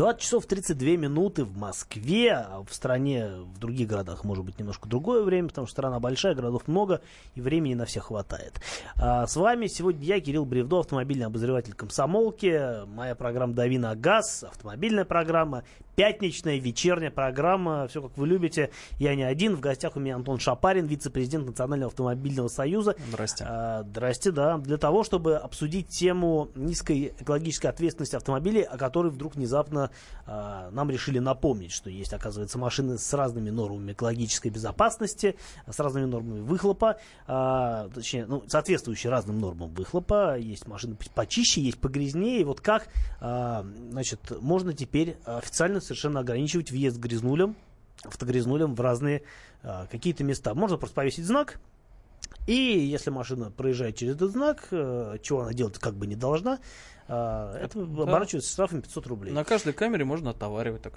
[0.00, 4.88] 20 часов 32 минуты в Москве, а в стране, в других городах может быть немножко
[4.88, 7.02] другое время, потому что страна большая, городов много,
[7.34, 8.62] и времени на всех хватает.
[8.96, 14.42] А с вами сегодня я, Кирилл Бревдо, автомобильный обозреватель комсомолки, моя программа «Дави на газ»,
[14.42, 15.64] автомобильная программа,
[15.96, 18.70] пятничная, вечерняя программа, все как вы любите.
[18.98, 22.96] Я не один, в гостях у меня Антон Шапарин, вице-президент Национального автомобильного союза.
[23.08, 23.44] Здрасте.
[23.46, 24.58] А, здрасте, да.
[24.58, 29.90] Для того, чтобы обсудить тему низкой экологической ответственности автомобилей, о которой вдруг внезапно
[30.26, 35.36] а, нам решили напомнить, что есть, оказывается, машины с разными нормами экологической безопасности,
[35.68, 40.38] с разными нормами выхлопа, а, точнее, ну, соответствующие разным нормам выхлопа.
[40.38, 42.40] Есть машины почище, есть погрязнее.
[42.40, 42.88] И вот как,
[43.20, 47.56] а, значит, можно теперь официально совершенно ограничивать въезд грязнулям,
[48.04, 49.22] автогрязнулям в разные
[49.62, 50.54] а, какие-то места.
[50.54, 51.60] Можно просто повесить знак,
[52.46, 56.58] и если машина проезжает через этот знак, э, чего она делать как бы не должна,
[57.08, 58.02] э, это Да.
[58.02, 59.32] оборачивается штрафом 500 рублей.
[59.32, 60.94] На каждой камере можно отоваривать так.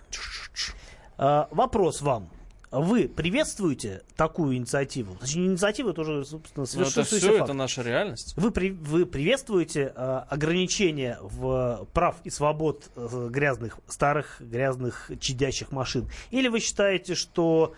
[1.17, 2.29] А, Вопрос вам.
[2.73, 5.15] Вы приветствуете такую инициативу?
[5.19, 7.43] Точнее, не инициативу, это уже, собственно, Ну, это все, факт.
[7.43, 8.33] это наша реальность.
[8.35, 15.71] Вы, при- вы приветствуете э, ограничения в прав и свобод э, грязных, старых, грязных, чадящих
[15.71, 16.09] машин?
[16.31, 17.73] Или вы считаете, что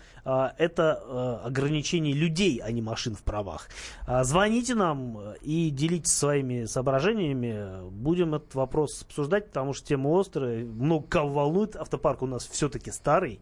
[0.58, 1.02] это
[1.42, 3.68] э, ограничение людей, а не машин в правах?
[4.06, 7.88] А, звоните нам э, и делитесь своими соображениями.
[7.90, 10.64] Будем этот вопрос обсуждать, потому что тема острая.
[10.64, 11.76] Много кого волнует.
[11.76, 13.40] Автопарк у нас все-таки старый.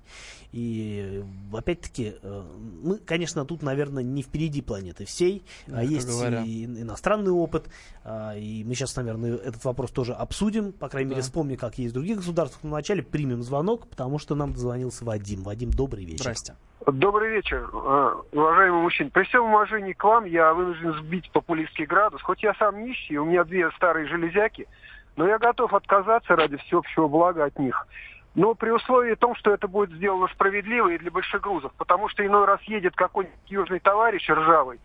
[0.52, 2.42] И опять-таки, э,
[2.82, 5.42] мы, конечно, тут, наверное, не впереди планеты всей.
[5.72, 6.42] А есть говоря.
[6.44, 7.68] и ин- иностранный опыт.
[8.04, 10.72] а, И мы сейчас, наверное, этот вопрос тоже обсудим.
[10.72, 11.26] По крайней мере, Да.
[11.26, 12.62] вспомним, как есть в других государствах.
[12.62, 15.42] Но вначале примем звонок, потому что нам дозвонился Вадим.
[15.42, 16.20] Вадим, добрый вечер.
[16.20, 16.54] Здрасте.
[16.86, 19.08] Добрый вечер, э, уважаемый мужчина.
[19.08, 22.20] При всем уважении к вам я вынужден сбить популистский градус.
[22.20, 24.68] Хоть я сам нищий, у меня две старые железяки,
[25.16, 27.86] но я готов отказаться ради всеобщего блага от них.
[28.34, 31.72] Но при условии том, что это будет сделано справедливо и для большегрузов.
[31.78, 34.78] Потому что иной раз едет какой-нибудь южный товарищ ржавый,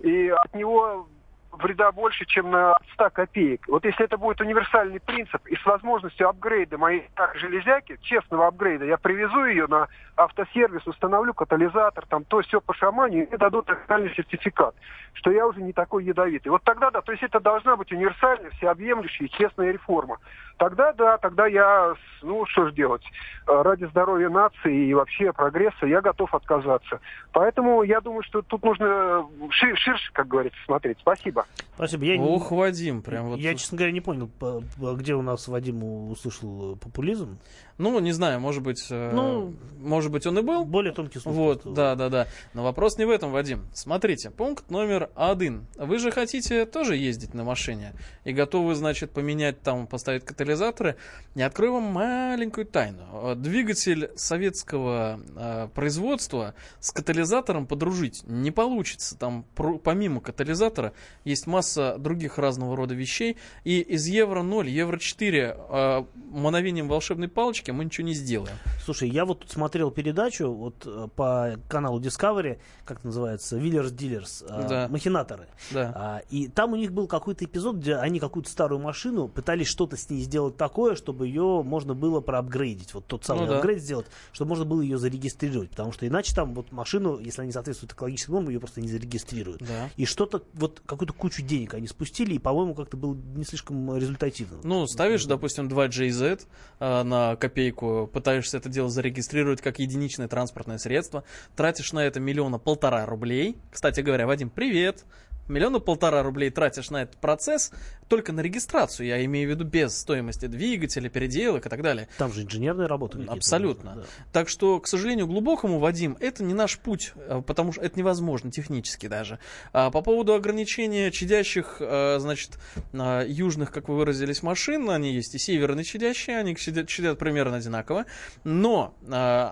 [0.00, 1.06] и от него
[1.52, 3.66] вреда больше, чем на 100 копеек.
[3.68, 8.84] Вот если это будет универсальный принцип и с возможностью апгрейда моей старой железяки, честного апгрейда,
[8.84, 14.14] я привезу ее на автосервис, установлю катализатор, там то все по шамане, и дадут официальный
[14.14, 14.74] сертификат,
[15.14, 16.50] что я уже не такой ядовитый.
[16.50, 20.18] Вот тогда да, то есть это должна быть универсальная, всеобъемлющая, честная реформа.
[20.58, 23.02] Тогда да, тогда я, ну что ж делать,
[23.48, 27.00] э, ради здоровья нации и вообще прогресса я готов отказаться.
[27.32, 30.98] Поэтому я думаю, что тут нужно ши- ширше, как говорится, смотреть.
[31.00, 31.46] Спасибо.
[31.74, 32.04] Спасибо.
[32.04, 33.38] Я, не- Ох, Вадим, прям вот.
[33.38, 37.38] я, честно говоря, не понял, по- по- где у нас Вадим услышал э, популизм.
[37.78, 40.64] Ну, не знаю, может быть, э, Ну, может быть, он и был.
[40.64, 41.34] Более тонкий слух.
[41.34, 42.26] Вот, да, да, да.
[42.54, 43.64] Но вопрос не в этом, Вадим.
[43.72, 45.66] Смотрите, пункт номер один.
[45.76, 50.96] Вы же хотите тоже ездить на машине и готовы, значит, поменять там, поставить катализаторы.
[51.34, 53.34] Я открою вам маленькую тайну.
[53.36, 59.16] Двигатель советского э, производства с катализатором подружить не получится.
[59.16, 60.92] Там про- помимо катализатора
[61.24, 63.36] есть масса других разного рода вещей.
[63.64, 68.56] И из Евро 0, Евро 4 э, мановением волшебной палочки мы ничего не сделаем.
[68.84, 74.44] Слушай, я вот тут смотрел передачу вот э, по каналу Discovery, как называется, Wheelers Dealers,
[74.48, 74.88] э, Да.
[74.90, 75.46] махинаторы.
[75.70, 75.92] Да.
[75.94, 79.96] А, и там у них был какой-то эпизод, где они какую-то старую машину пытались что-то
[79.96, 82.94] с ней сделать такое, чтобы ее можно было проапгрейдить.
[82.94, 83.58] Вот тот самый Ну да.
[83.58, 85.70] апгрейд сделать, чтобы можно было ее зарегистрировать.
[85.70, 88.88] Потому что иначе там вот машину, если она не соответствует экологическим нормам, ее просто не
[88.88, 89.62] зарегистрируют.
[89.62, 89.90] Да.
[89.96, 94.58] И что-то, вот какую-то кучу денег они спустили, и, по-моему, как-то было не слишком результативно.
[94.62, 96.46] Ну, ставишь, допустим, 2JZ
[96.80, 101.24] э, на копейку, пытаешься это дело зарегистрировать как единичное транспортное средство,
[101.56, 103.56] тратишь на это миллиона полтора рублей.
[103.70, 105.04] Кстати говоря, Вадим, привет!
[105.48, 107.72] Миллиона полтора рублей тратишь на этот процесс,
[108.12, 112.08] только на регистрацию, я имею в виду без стоимости двигателя, переделок и так далее.
[112.18, 113.12] Там же инженерные работы.
[113.12, 113.94] какие-то Абсолютно.
[113.94, 114.24] нужны, да.
[114.34, 118.50] Так что, к сожалению, глубокому, Вадим, это не наш путь, э, потому что это невозможно
[118.50, 119.38] технически даже.
[119.72, 122.58] А по поводу ограничения чадящих, э, значит,
[122.92, 127.56] э, южных, как вы выразились, машин, они есть и северные чадящие, они чадят, чадят примерно
[127.56, 128.04] одинаково,
[128.44, 128.94] но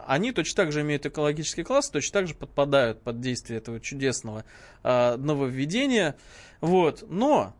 [0.06, 4.44] они точно так же имеют экологический класс, точно так же подпадают под действие этого чудесного
[4.82, 6.16] нововведения.
[6.60, 7.04] Вот.
[7.08, 7.54] Но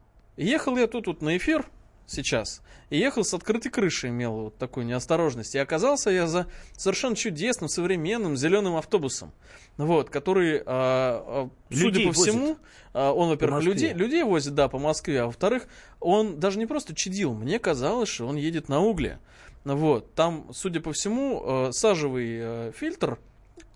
[0.44, 1.66] ехал я тут вот на эфир
[2.06, 5.54] сейчас, и ехал с открытой крышей, имел вот такую неосторожность.
[5.54, 9.32] И оказался я за совершенно чудесным, современным зеленым автобусом,
[9.76, 12.58] вот, который, а, а, судя по всему, возит.
[12.92, 15.68] а, он, во-первых, людей, людей возит, да, по Москве, а во-вторых,
[16.00, 19.20] он даже не просто чадил, мне казалось, что он едет на угле.
[19.64, 23.18] Вот, там, судя по всему, э, сажевый э, фильтр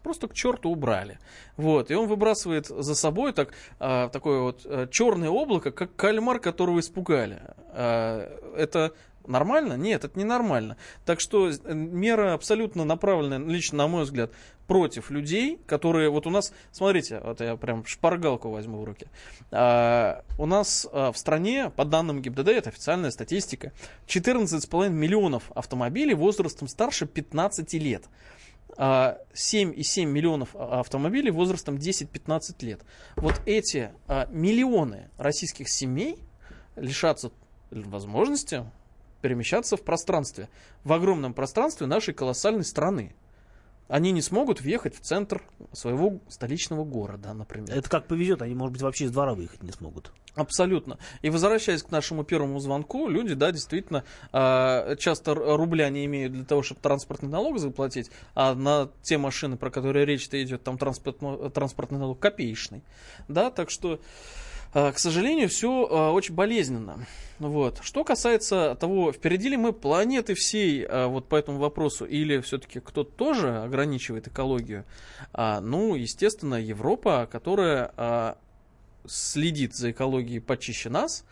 [0.05, 1.19] просто к черту убрали.
[1.57, 6.79] Вот, и он выбрасывает за собой так, а, такое вот черное облако, как кальмар, которого
[6.79, 7.41] испугали.
[7.71, 8.93] А, это
[9.27, 9.75] нормально?
[9.75, 10.77] Нет, это не нормально.
[11.05, 14.31] Так что э, мера абсолютно направленная, лично на мой взгляд,
[14.67, 19.07] против людей, которые вот у нас, смотрите, вот я прям шпаргалку возьму в руки.
[19.51, 23.73] А, у нас а, в стране, по данным ГИБДД, это официальная статистика,
[24.07, 28.05] 14,5 миллионов автомобилей возрастом старше 15 лет.
[28.77, 32.81] А, 7,7 миллионов а- автомобилей возрастом 10-15 лет.
[33.17, 36.19] Вот эти а, миллионы российских семей
[36.77, 37.31] лишатся
[37.71, 38.65] возможности
[39.23, 40.49] перемещаться в пространстве,
[40.83, 43.15] в огромном пространстве нашей колоссальной страны.
[43.89, 45.43] Они не смогут въехать в центр
[45.73, 47.77] своего столичного города, например.
[47.77, 50.13] Это как повезет, они, может быть, вообще из двора выехать не смогут.
[50.35, 50.99] Абсолютно.
[51.23, 56.45] И возвращаясь к нашему первому звонку, люди, да, действительно, а, часто рубля не имеют для
[56.45, 61.19] того, чтобы транспортный налог заплатить, а на те машины, про которые речь-то идет, там транспорт,
[61.53, 62.83] транспортный налог копеечный.
[63.29, 64.01] Да, так что,
[64.75, 67.07] к сожалению, все очень болезненно.
[67.39, 67.81] Вот.
[67.83, 72.81] Что касается того, впереди ли мы планеты всей а, вот по этому вопросу, или все-таки
[72.81, 74.85] кто-то тоже ограничивает экологию,
[75.33, 78.39] А, ну, естественно, Европа, которая а,
[79.07, 81.25] следит за экологией почище нас,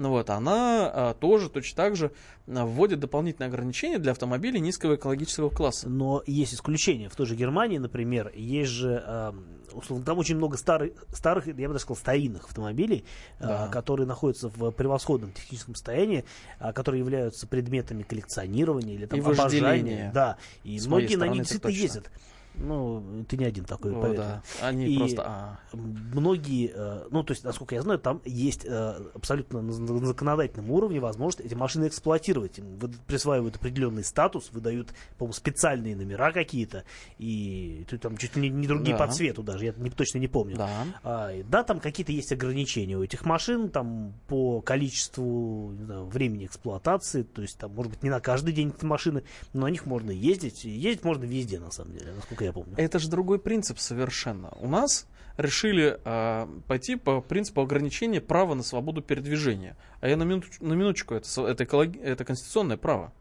[0.00, 2.10] ну вот, она а, тоже точно так же
[2.48, 5.90] а, вводит дополнительные ограничения для автомобилей низкого экологического класса.
[5.90, 7.10] Но есть исключения.
[7.10, 11.52] В той же Германии, например, есть же, эм, условно, там очень много старых, старых, я
[11.52, 13.04] бы даже сказал, старинных автомобилей,
[13.40, 13.68] э, Да.
[13.68, 16.24] которые находятся в превосходном техническом состоянии,
[16.58, 20.10] а, которые являются предметами коллекционирования или там, И обожания.
[20.14, 22.10] Да, и С многие на них действительно ездят.
[22.54, 24.42] Ну, ты не один такой, О, поверь да.
[24.60, 25.22] Они И- просто...
[25.24, 25.58] а.
[25.72, 31.00] многие, э, ну, то есть, насколько я знаю, там есть э, абсолютно на законодательном уровне
[31.00, 32.58] возможность эти машины эксплуатировать.
[32.58, 36.84] Им присваивают определенный статус, выдают, по-моему, специальные номера какие-то,
[37.18, 39.06] и ты там чуть ли не, другие Да.
[39.06, 40.56] по цвету даже, я не, точно не помню.
[40.56, 40.68] Да.
[41.02, 47.22] А, да, там какие-то есть ограничения у этих машин, там по количеству знаю, времени эксплуатации,
[47.22, 50.10] то есть там, может быть, не на каждый день эти машины, но на них можно
[50.10, 52.74] ездить, ездить можно везде, на самом деле, насколько я помню.
[52.76, 54.50] Это же другой принцип совершенно.
[54.60, 59.76] У нас решили а, пойти по принципу ограничения права на свободу передвижения.
[60.00, 63.12] А я на, минуч- на минуточку, это, это, экологи- это конституционное право.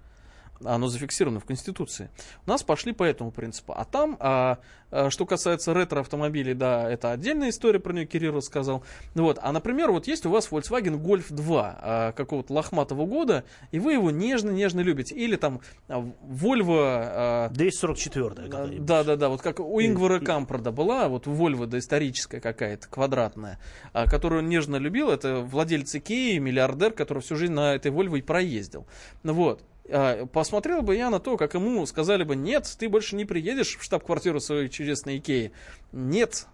[0.64, 2.10] Оно зафиксировано в Конституции.
[2.46, 3.74] У нас пошли по этому принципу.
[3.76, 4.60] А там, а,
[4.92, 8.84] а, что касается ретро-автомобилей, да, это отдельная история, про нее Кирилл рассказал.
[9.16, 9.40] Вот.
[9.42, 13.94] А, например, вот есть у вас Volkswagen Golf 2 а, какого-то лохматого года, и вы
[13.94, 15.16] его нежно-нежно любите.
[15.16, 18.86] Или там а, Volvo а, 244 какая-нибудь.
[18.86, 23.60] да, да, да, вот как у Ингвара Кампорда была, вот Вольво доисторическая какая-то, квадратная,
[23.94, 28.18] а, которую он нежно любил, это владелец Икеи, миллиардер, который всю жизнь на этой Вольво
[28.18, 28.86] и проездил.
[29.24, 29.64] Вот.
[29.92, 33.78] А, Посмотрел бы я на то, как ему сказали бы, нет, ты больше не приедешь
[33.78, 35.52] в штаб-квартиру своей чудесной Икеи.
[35.92, 36.48] Нет,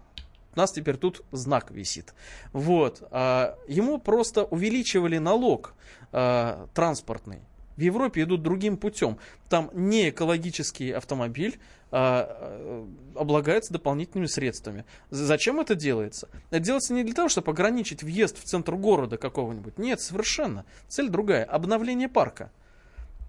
[0.54, 2.14] у нас теперь тут знак висит.
[2.52, 3.06] Вот.
[3.10, 5.74] А, Ему просто увеличивали налог
[6.12, 7.40] а, транспортный.
[7.76, 9.18] В Европе идут другим путем.
[9.50, 11.58] Там не экологический автомобиль
[11.90, 14.86] а, облагается дополнительными средствами.
[15.10, 16.30] Зачем это делается?
[16.50, 19.78] Это делается не для того, чтобы ограничить въезд в центр города какого-нибудь.
[19.78, 20.64] Нет, совершенно.
[20.88, 21.44] Цель другая.
[21.44, 22.50] Обновление парка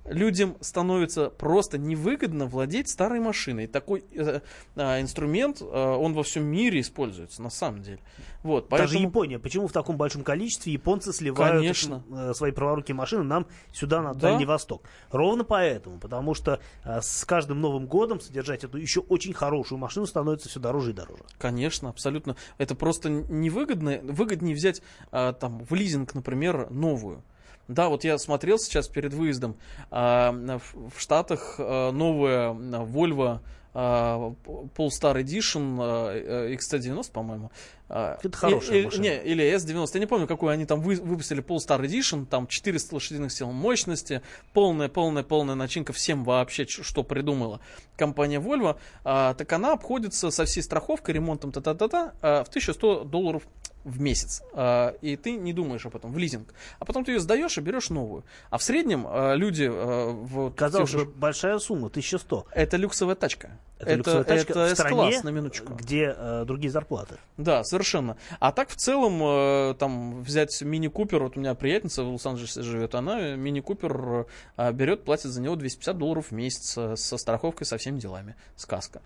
[0.07, 3.67] людям становится просто невыгодно владеть старой машиной.
[3.67, 4.41] Такой э,
[4.75, 7.99] э, инструмент, э, он во всем мире используется, на самом деле.
[8.43, 9.09] Вот, Даже поэтому...
[9.09, 9.39] Япония.
[9.39, 12.03] Почему в таком большом количестве японцы сливают Конечно.
[12.11, 14.31] э, свои праворукие машины нам сюда, на Да.
[14.31, 14.83] Дальний Восток?
[15.11, 15.99] Ровно поэтому.
[15.99, 20.59] Потому что э, с каждым Новым годом содержать эту еще очень хорошую машину становится все
[20.59, 21.23] дороже и дороже.
[21.37, 22.35] Конечно, абсолютно.
[22.57, 23.99] Это просто невыгодно.
[24.03, 27.23] Выгоднее взять а, там в лизинг, например, новую.
[27.67, 29.57] Да, вот я смотрел сейчас перед выездом
[29.91, 32.53] а, в, Штатах а, новая а,
[32.85, 33.39] Volvo
[33.73, 37.51] Polestar Edition а, X190, по-моему.
[37.89, 39.03] А, Это хорошая и- машина.
[39.03, 42.95] Не, или S90, я не помню, какую они там вы- выпустили Polestar Edition, там 400
[42.95, 44.21] лошадиных сил мощности,
[44.53, 47.59] полная, полная, полная начинка всем вообще, что придумала
[47.95, 53.43] компания Volvo, а, так она обходится со всей страховкой, ремонтом, та-та-та-та, в 1100 долларов
[53.87, 54.43] в месяц.
[54.53, 56.53] А, и ты не думаешь об этом в лизинг.
[56.79, 58.23] А потом ты ее сдаешь и берешь новую.
[58.49, 62.47] А в среднем а, люди а, в Казалось бы, большая сумма, 1100.
[62.51, 63.57] это люксовая тачка.
[63.79, 65.73] Это, люксовая тачка это в стране, S-класс, на минуточку.
[65.73, 67.15] где э, другие зарплаты.
[67.37, 68.17] Да, совершенно.
[68.39, 72.95] А так в целом, э, там, взять мини-купер, вот у меня приятница в Лос-Анджелесе живет,
[72.95, 74.25] она э, мини-купер
[74.57, 78.35] э, берет, платит за него 250 долларов в месяц э, со страховкой, со всеми делами.
[78.55, 79.01] Сказка.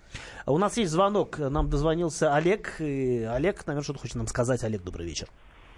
[0.46, 2.80] А У нас есть звонок, нам дозвонился Олег.
[2.80, 4.64] И Олег, наверное, что-то хочет нам сказать.
[4.64, 5.28] Олег, добрый вечер.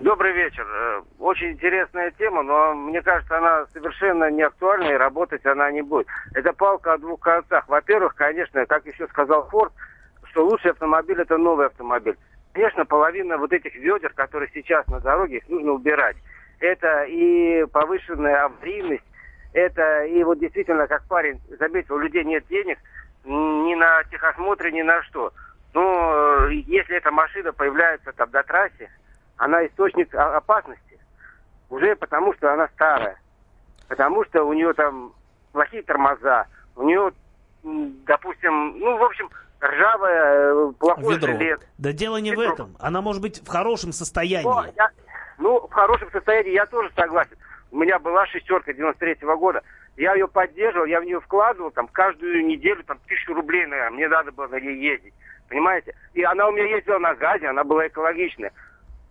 [0.04, 0.68] Добрый вечер.
[0.70, 5.82] Э, Очень интересная тема, но мне кажется, она совершенно не актуальна и работать она не
[5.82, 6.08] будет.
[6.34, 7.70] Это палка о двух концах.
[7.70, 9.72] Во-первых, конечно, как еще сказал Форд,
[10.26, 12.18] что лучший автомобиль это новый автомобиль.
[12.52, 16.18] Конечно, половина вот этих ведер, которые сейчас на дороге, их нужно убирать.
[16.60, 19.06] Это и повышенная аварийность,
[19.54, 22.78] это и вот действительно, как парень заметил, у людей нет денег
[23.24, 25.32] ни на техосмотре, ни на что.
[25.74, 28.90] Но э, если эта машина появляется там на трассе,
[29.38, 31.00] она источник опасности.
[31.70, 33.18] Уже потому, что она старая.
[33.88, 35.14] Потому что у нее там
[35.52, 36.46] плохие тормоза.
[36.76, 37.12] У нее,
[37.64, 39.30] допустим, ну, в общем,
[39.62, 41.28] ржавое, э, плохое Ведро.
[41.34, 41.64] железо.
[41.78, 42.54] Да дело не в Ведро.
[42.54, 42.76] этом.
[42.80, 44.76] Она может быть в хорошем Но состоянии.
[44.76, 44.90] я-
[45.38, 47.36] ну, в хорошем состоянии я тоже согласен.
[47.72, 49.62] У меня была шестерка 93 года.
[49.96, 53.92] Я ее поддерживал, я в нее вкладывал там каждую неделю там тысячу рублей, наверное.
[53.96, 55.14] Мне надо было на ней ездить.
[55.50, 55.96] Понимаете?
[56.14, 58.52] И она у меня ездила на газе, она была экологичная.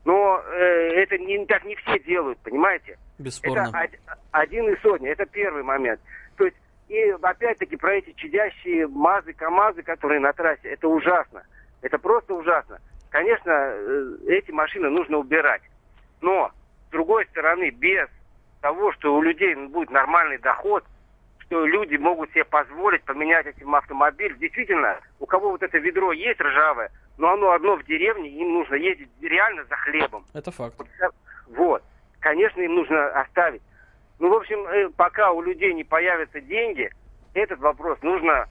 [0.05, 2.99] Но э, это не, так не все делают, понимаете?
[3.19, 3.69] Бесспорно.
[3.73, 6.01] Это од- один из сотни, это первый момент.
[6.37, 6.57] То есть,
[6.89, 11.45] и опять-таки про эти чадящие МАЗы, КАМАЗы, которые на трассе, это ужасно.
[11.83, 12.79] Это просто ужасно.
[13.11, 15.63] Конечно, э, эти машины нужно убирать.
[16.21, 16.51] Но,
[16.89, 18.09] с другой стороны, без
[18.61, 20.85] того, что у людей будет нормальный доход,
[21.53, 24.35] что люди могут себе позволить поменять этим автомобиль.
[24.39, 28.77] Действительно, у кого вот это ведро есть ржавое, но оно одно в деревне, им нужно
[28.77, 30.25] ездить реально за хлебом.
[30.33, 30.81] Это факт.
[31.49, 31.83] Вот.
[32.21, 33.61] Конечно, им нужно оставить.
[34.19, 36.91] Ну, в общем, э, пока у людей не появятся деньги,
[37.35, 38.47] этот вопрос нужно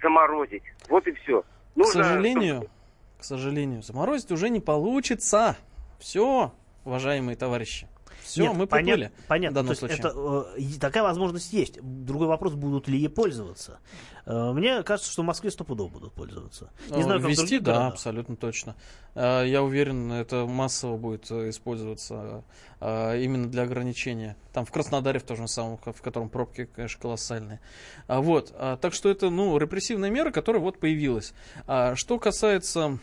[0.00, 0.62] заморозить.
[0.88, 1.44] Вот и все.
[1.78, 2.70] К сожалению,
[3.18, 5.58] к сожалению, заморозить уже не получится.
[5.98, 6.52] Все,
[6.86, 7.86] уважаемые товарищи.
[8.26, 9.12] Все, Нет, мы поня- поплыли.
[9.28, 9.98] Понятно, в данном то есть случае.
[9.98, 11.78] это, э, такая возможность есть.
[11.82, 13.78] Другой вопрос, будут ли ей пользоваться.
[14.26, 16.70] Э, Мне кажется, что в Москве стопудово будут пользоваться.
[16.90, 17.92] Не Э, знаю, как Вести, да, городах.
[17.94, 18.74] абсолютно точно.
[19.14, 22.42] Э, Я уверен, это массово будет э, использоваться
[22.80, 24.36] э, именно для ограничения.
[24.52, 27.60] Там в Краснодаре в том же самом, в котором пробки, конечно, колоссальные.
[28.08, 31.32] А Вот, а, так что это, ну, репрессивная мера, которая вот появилась.
[31.66, 32.98] А, Что касается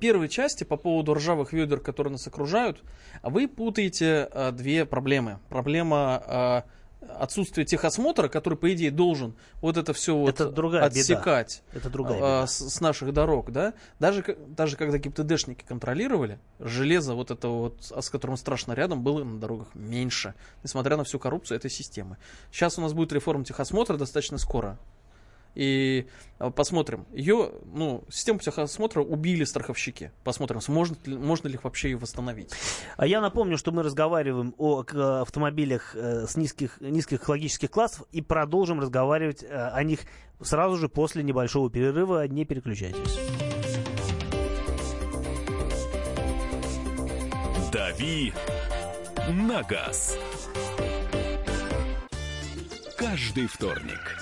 [0.00, 2.82] первой части по поводу ржавых ведер, которые нас окружают,
[3.22, 5.38] вы путаете а, две проблемы.
[5.48, 6.64] Проблема а,
[7.18, 11.00] отсутствия техосмотра, который, по идее, должен вот это все вот Это другая беда.
[11.00, 12.46] отсекать Это другая а, беда.
[12.46, 18.02] с, с наших дорог, да, даже, даже когда ГИБДДшники контролировали, железо вот это вот, а
[18.02, 22.16] с которым страшно рядом, было на дорогах меньше, несмотря на всю коррупцию этой системы.
[22.50, 24.78] Сейчас у нас будет реформа техосмотра достаточно скоро.
[25.54, 26.06] И
[26.38, 27.06] а, посмотрим.
[27.12, 30.10] Ее, ну, систему техосмотра убили страховщики.
[30.24, 32.50] Посмотрим, сможет ли, можно ли их вообще ее восстановить.
[32.96, 38.06] А я напомню, что мы разговариваем о к- автомобилях э, с низких, низких экологических классов
[38.12, 40.00] и продолжим разговаривать э, о них
[40.40, 42.26] сразу же после небольшого перерыва.
[42.26, 43.18] Не переключайтесь.
[47.72, 48.32] «Дави
[49.30, 50.18] на газ».
[52.96, 54.21] Каждый вторник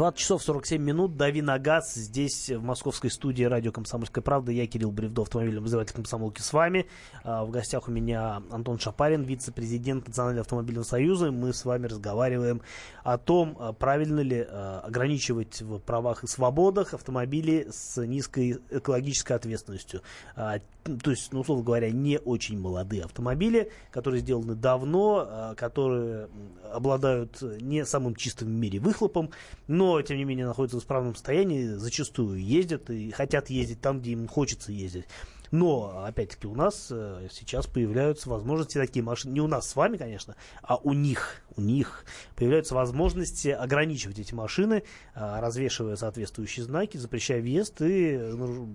[0.00, 1.18] 20 часов 47 минут.
[1.18, 1.92] Дави на газ.
[1.92, 4.50] Здесь, в московской студии радио «Комсомольская правда».
[4.50, 6.86] Я, Кирилл Бревдо, автомобильный обозреватель комсомолки с вами.
[7.22, 11.30] А, в гостях у меня Антон Шапарин, вице-президент Национального автомобильного союза.
[11.30, 12.62] Мы с вами разговариваем
[13.04, 19.34] о том, а, правильно ли а, ограничивать в правах и свободах автомобили с низкой экологической
[19.34, 20.00] ответственностью.
[20.34, 26.30] То есть, ну, условно говоря, не очень молодые автомобили, которые сделаны давно, которые
[26.72, 29.30] обладают не самым чистым в мире выхлопом,
[29.68, 34.12] но, тем не менее, находятся в исправном состоянии, зачастую ездят и хотят ездить там, где
[34.12, 35.06] им хочется ездить.
[35.50, 39.96] Но, опять-таки, у нас э, сейчас появляются возможности такие машины, не у нас с вами,
[39.96, 42.04] конечно, а у них, у них
[42.36, 44.84] появляются возможности ограничивать эти машины,
[45.14, 48.72] э, развешивая соответствующие знаки, запрещая въезд и ну,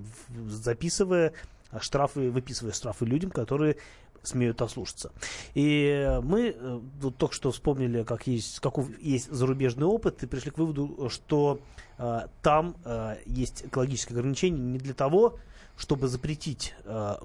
[0.49, 1.31] записывая
[1.79, 3.77] штрафы, выписывая штрафы людям, которые
[4.27, 5.11] смеют ослушаться.
[5.53, 10.51] И мы э, вот только что вспомнили, как есть, каков есть зарубежный опыт, и пришли
[10.51, 11.59] к выводу, что
[11.97, 15.39] э, там э, есть экологические ограничения не для того,
[15.77, 17.15] чтобы запретить э,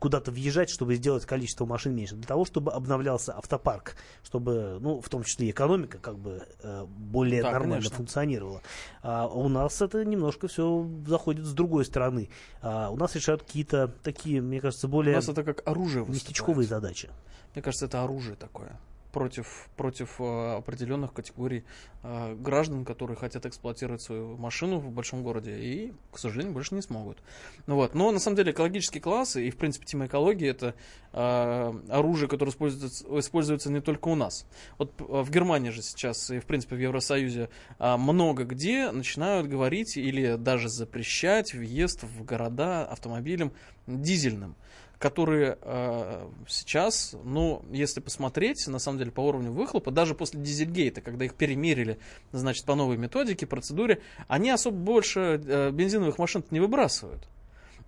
[0.00, 3.94] куда-то въезжать, чтобы сделать количество машин меньше, для того, чтобы обновлялся автопарк,
[4.24, 7.96] чтобы, ну, в том числе экономика как бы э, более да, нормально конечно.
[7.96, 8.62] функционировала.
[9.02, 12.30] А у нас это немножко все заходит с другой стороны.
[12.62, 15.12] А у нас решают какие-то такие, мне кажется, более...
[15.12, 17.10] У нас это как оружие местечковые задачи.
[17.54, 18.78] Мне кажется, это оружие такое
[19.12, 21.64] против, против э, определенных категорий
[22.02, 26.82] э, граждан, которые хотят эксплуатировать свою машину в большом городе и, к сожалению, больше не
[26.82, 27.18] смогут.
[27.66, 27.94] Ну, вот.
[27.94, 30.74] Но на самом деле экологические классы и, в принципе, тема экологии это
[31.12, 34.46] э, оружие, которое используется, используется не только у нас.
[34.78, 37.48] Вот в Германии же сейчас и, в принципе, в Евросоюзе
[37.78, 43.52] много где начинают говорить или даже запрещать въезд в города автомобилем
[43.86, 44.56] дизельным
[45.00, 51.00] которые э, сейчас, ну, если посмотреть, на самом деле, по уровню выхлопа, даже после дизельгейта,
[51.00, 51.98] когда их перемерили,
[52.32, 57.26] значит, по новой методике, процедуре, они особо больше э, бензиновых машин не выбрасывают.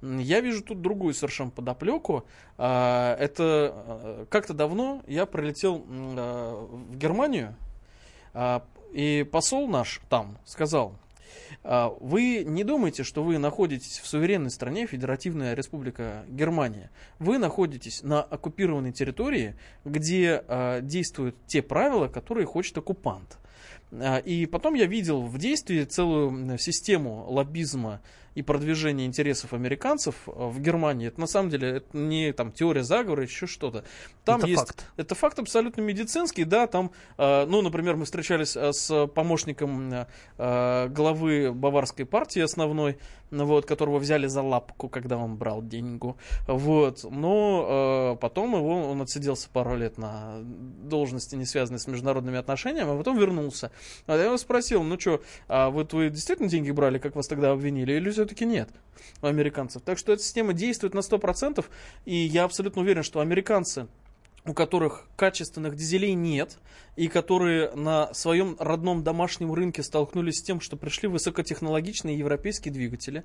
[0.00, 2.24] Я вижу тут другую совершенно подоплеку.
[2.56, 7.54] Э, это э, как-то давно я прилетел э, в Германию,
[8.32, 8.60] э,
[8.94, 10.94] и посол наш там сказал,
[11.64, 16.90] вы не думайте, что вы находитесь в суверенной стране, Федеративная Республика Германия.
[17.18, 23.38] Вы находитесь на оккупированной территории, где э, действуют те правила, которые хочет оккупант.
[23.92, 28.00] А, и потом я видел в действии целую систему лоббизма
[28.34, 32.82] и продвижение интересов американцев э, в Германии, это на самом деле это не там теория
[32.82, 33.84] заговора, еще что-то.
[34.24, 34.86] Там это есть, факт.
[34.96, 40.06] Это факт абсолютно медицинский, да, там, э, ну, например, мы встречались э, с помощником
[40.38, 42.98] главы баварской партии основной,
[43.30, 46.16] вот, которого взяли за лапку, когда он брал деньгу,
[46.46, 52.94] вот, но потом его, он отсиделся пару лет на должности, не связанной с международными отношениями,
[52.94, 53.70] а потом вернулся.
[54.06, 57.52] А я его спросил, ну что, а вот вы действительно деньги брали, как вас тогда
[57.52, 58.68] обвинили, или все-таки нет
[59.20, 59.82] у американцев.
[59.82, 61.64] Так что эта система действует на 100%,
[62.04, 63.88] и я абсолютно уверен, что американцы,
[64.44, 66.58] у которых качественных дизелей нет,
[66.94, 73.24] и которые на своем родном домашнем рынке столкнулись с тем, что пришли высокотехнологичные европейские двигатели,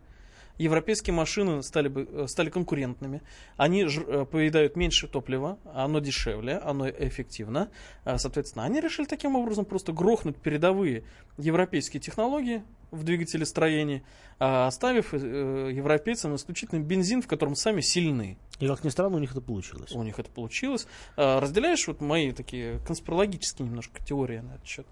[0.58, 3.22] европейские машины стали, бы, э, стали конкурентными,
[3.58, 7.70] они ж, э, поедают меньше топлива, оно дешевле, оно эффективно.
[8.06, 11.04] А, соответственно, они решили таким образом просто грохнуть передовые
[11.38, 14.04] европейские технологии в двигателестроении,
[14.40, 18.38] оставив э, европейцам исключительно бензин, в котором сами сильны.
[18.60, 19.92] И как ни странно, у них это получилось.
[19.92, 20.88] У них это получилось.
[21.16, 24.88] Разделяешь вот мои такие конспирологические немножко теории на этот счет?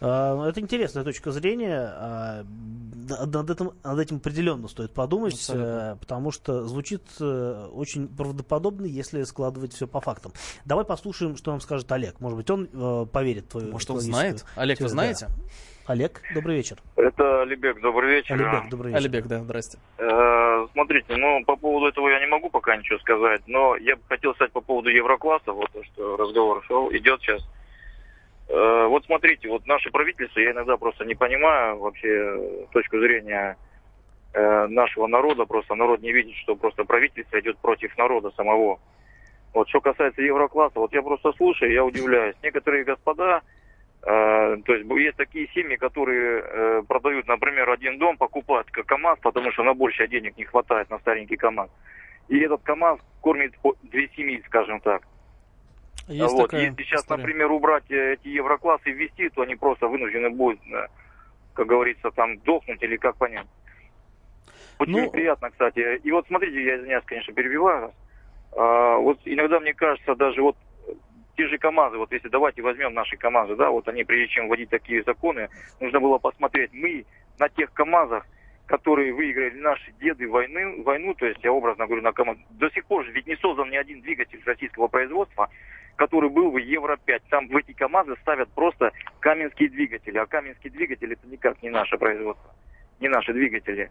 [0.00, 2.44] Это интересная точка зрения.
[3.08, 5.96] Над этим, над этим определенно стоит подумать, Абсолютно.
[6.00, 10.32] потому что звучит очень правдоподобно, если складывать все по фактам.
[10.64, 12.20] Давай послушаем, что нам скажет Олег.
[12.20, 14.44] Может быть, он э, поверит в твою Может, он знает?
[14.56, 14.88] Олег, теорию.
[14.88, 15.26] вы знаете?
[15.28, 15.92] Да.
[15.92, 16.76] Олег, добрый вечер.
[16.96, 18.34] Это Алибек, добрый вечер.
[18.34, 18.98] Алибек, добрый вечер.
[19.02, 19.78] Алибек, да, здрасте.
[19.96, 24.02] Э, смотрите, ну, по поводу этого я не могу пока ничего сказать, но я бы
[24.06, 27.40] хотел сказать по поводу Еврокласса, вот то, что разговор шел, идет сейчас.
[27.42, 27.57] Э,
[28.48, 33.56] вот смотрите, вот наше правительство, я иногда просто не понимаю вообще точку зрения
[34.32, 38.80] э, нашего народа, просто народ не видит, что просто правительство идет против народа самого.
[39.52, 42.36] Вот что касается Еврокласса, вот я просто слушаю, я удивляюсь.
[42.42, 43.42] Некоторые господа,
[44.02, 49.52] э, то есть есть такие семьи, которые э, продают, например, один дом, покупают КАМАЗ, потому
[49.52, 51.68] что на больше денег не хватает на старенький КАМАЗ.
[52.28, 55.02] И этот КАМАЗ кормит две семьи, скажем так.
[56.08, 56.50] Есть вот.
[56.50, 57.22] такая Если сейчас, история.
[57.22, 60.86] например, убрать э, эти евроклассы и ввести, то они просто вынуждены будут, э,
[61.54, 63.46] как говорится, там дохнуть или как понять.
[64.78, 65.10] Очень ну...
[65.10, 66.00] приятно, кстати.
[66.02, 67.94] И вот смотрите, я извиняюсь, конечно, перебиваю вас.
[68.56, 70.56] А, вот иногда мне кажется, даже вот
[71.36, 74.70] те же КАМАЗы, вот если давайте возьмем наши КАМАЗы, да, вот они, прежде чем вводить
[74.70, 75.48] такие законы,
[75.80, 77.04] нужно было посмотреть, мы
[77.38, 78.26] на тех КАМАЗах,
[78.66, 82.84] которые выиграли наши деды войны, войну, то есть я образно говорю на КАМАЗ, до сих
[82.86, 85.48] пор же ведь не создан ни один двигатель российского производства,
[85.98, 87.22] который был бы Евро-5.
[87.28, 91.98] Там в эти КАМАЗы ставят просто каменские двигатели, а каменские двигатели это никак не наше
[91.98, 92.54] производство,
[93.00, 93.90] не наши двигатели.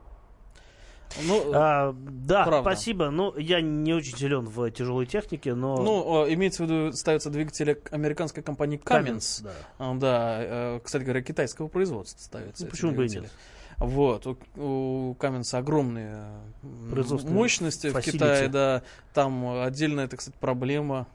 [1.23, 2.69] Ну, А, да, Правда.
[2.69, 3.09] спасибо.
[3.09, 5.77] Ну, я не очень силен в тяжелой технике, но...
[5.77, 9.43] ну, э, имеется в виду, ставятся двигатели американской компании Cummins.
[9.43, 9.51] да.
[9.77, 12.65] А, Да, э, кстати говоря, китайского производства ставятся.
[12.65, 13.23] Ну, почему бы и двигатели.
[13.23, 13.31] нет?
[13.77, 16.25] Вот, у, у Cummins огромные
[16.63, 18.01] мощности в.
[18.01, 18.83] Китае, да,
[19.13, 21.07] там отдельная, так сказать, проблема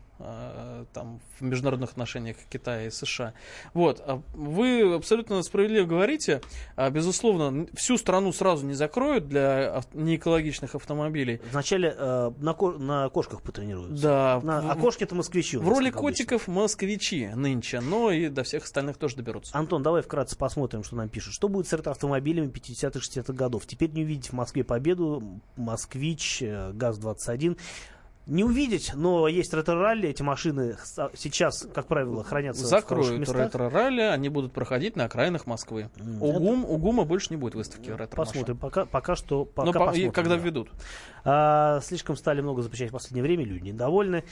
[0.92, 3.34] там в международных отношениях Китая и США.
[3.74, 6.40] Вот, а вы абсолютно справедливо говорите,
[6.76, 11.40] А, безусловно, всю страну сразу не закроют для неэкологичных автомобилей.
[11.50, 14.02] Вначале э, на, ко- на кошках потренируются.
[14.02, 15.56] Да, На, а кошки это москвичи.
[15.56, 16.00] в роли обычно.
[16.00, 19.56] котиков москвичи нынче, но и до всех остальных тоже доберутся.
[19.56, 21.34] Антон, давай вкратце посмотрим, что нам пишут.
[21.34, 23.66] Что будет с ретро-автомобилями 50-х, 60-х годов?
[23.66, 27.56] Теперь не увидеть в Москве Победу, Москвич, э, ГАЗ-21.
[28.26, 30.08] Не увидеть, но есть ретро-ралли.
[30.08, 33.36] Эти машины с- сейчас, как правило, хранятся в Закроют местах.
[33.36, 35.90] ретро-ралли, они будут проходить на окраинах Москвы.
[35.98, 38.56] М, У, ГУМ, у ГУМа больше не будет выставки ретро Посмотрим.
[38.58, 39.44] Пока, пока что...
[39.44, 40.40] Пока Но и посмотрим, когда да.
[40.40, 40.68] введут.
[41.24, 44.22] А, слишком стали много запрещать в последнее время, люди недовольны.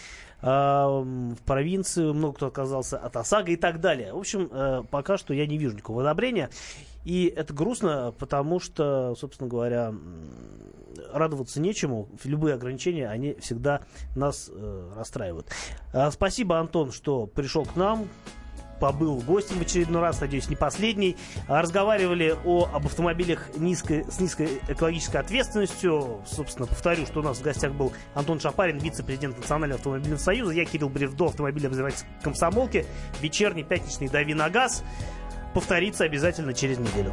[0.41, 4.15] А, в провинции много кто отказался от ОСАГО и так далее.
[4.15, 6.49] В общем, э, пока что я не вижу никакого одобрения.
[7.05, 9.93] И это грустно, потому что, собственно говоря,
[11.13, 12.09] радоваться нечему.
[12.25, 13.83] Любые ограничения, они всегда
[14.15, 15.49] нас э, расстраивают.
[15.93, 18.09] А, спасибо, Антон, что пришел к нам
[18.81, 21.17] побыл гостем в очередной раз, надеюсь, не последний.
[21.47, 26.23] А, Разговаривали о, об автомобилях низкой, с низкой экологической ответственностью.
[26.27, 30.53] Собственно, повторю, что у нас в гостях был Антон Шапарин, вице-президент Национального автомобильного союза.
[30.53, 32.87] Я Кирилл Бревдо, автомобильный обозреватель комсомолки.
[33.21, 34.83] Вечерний пятничный «Дави на газ».
[35.55, 37.13] Повторится обязательно через неделю.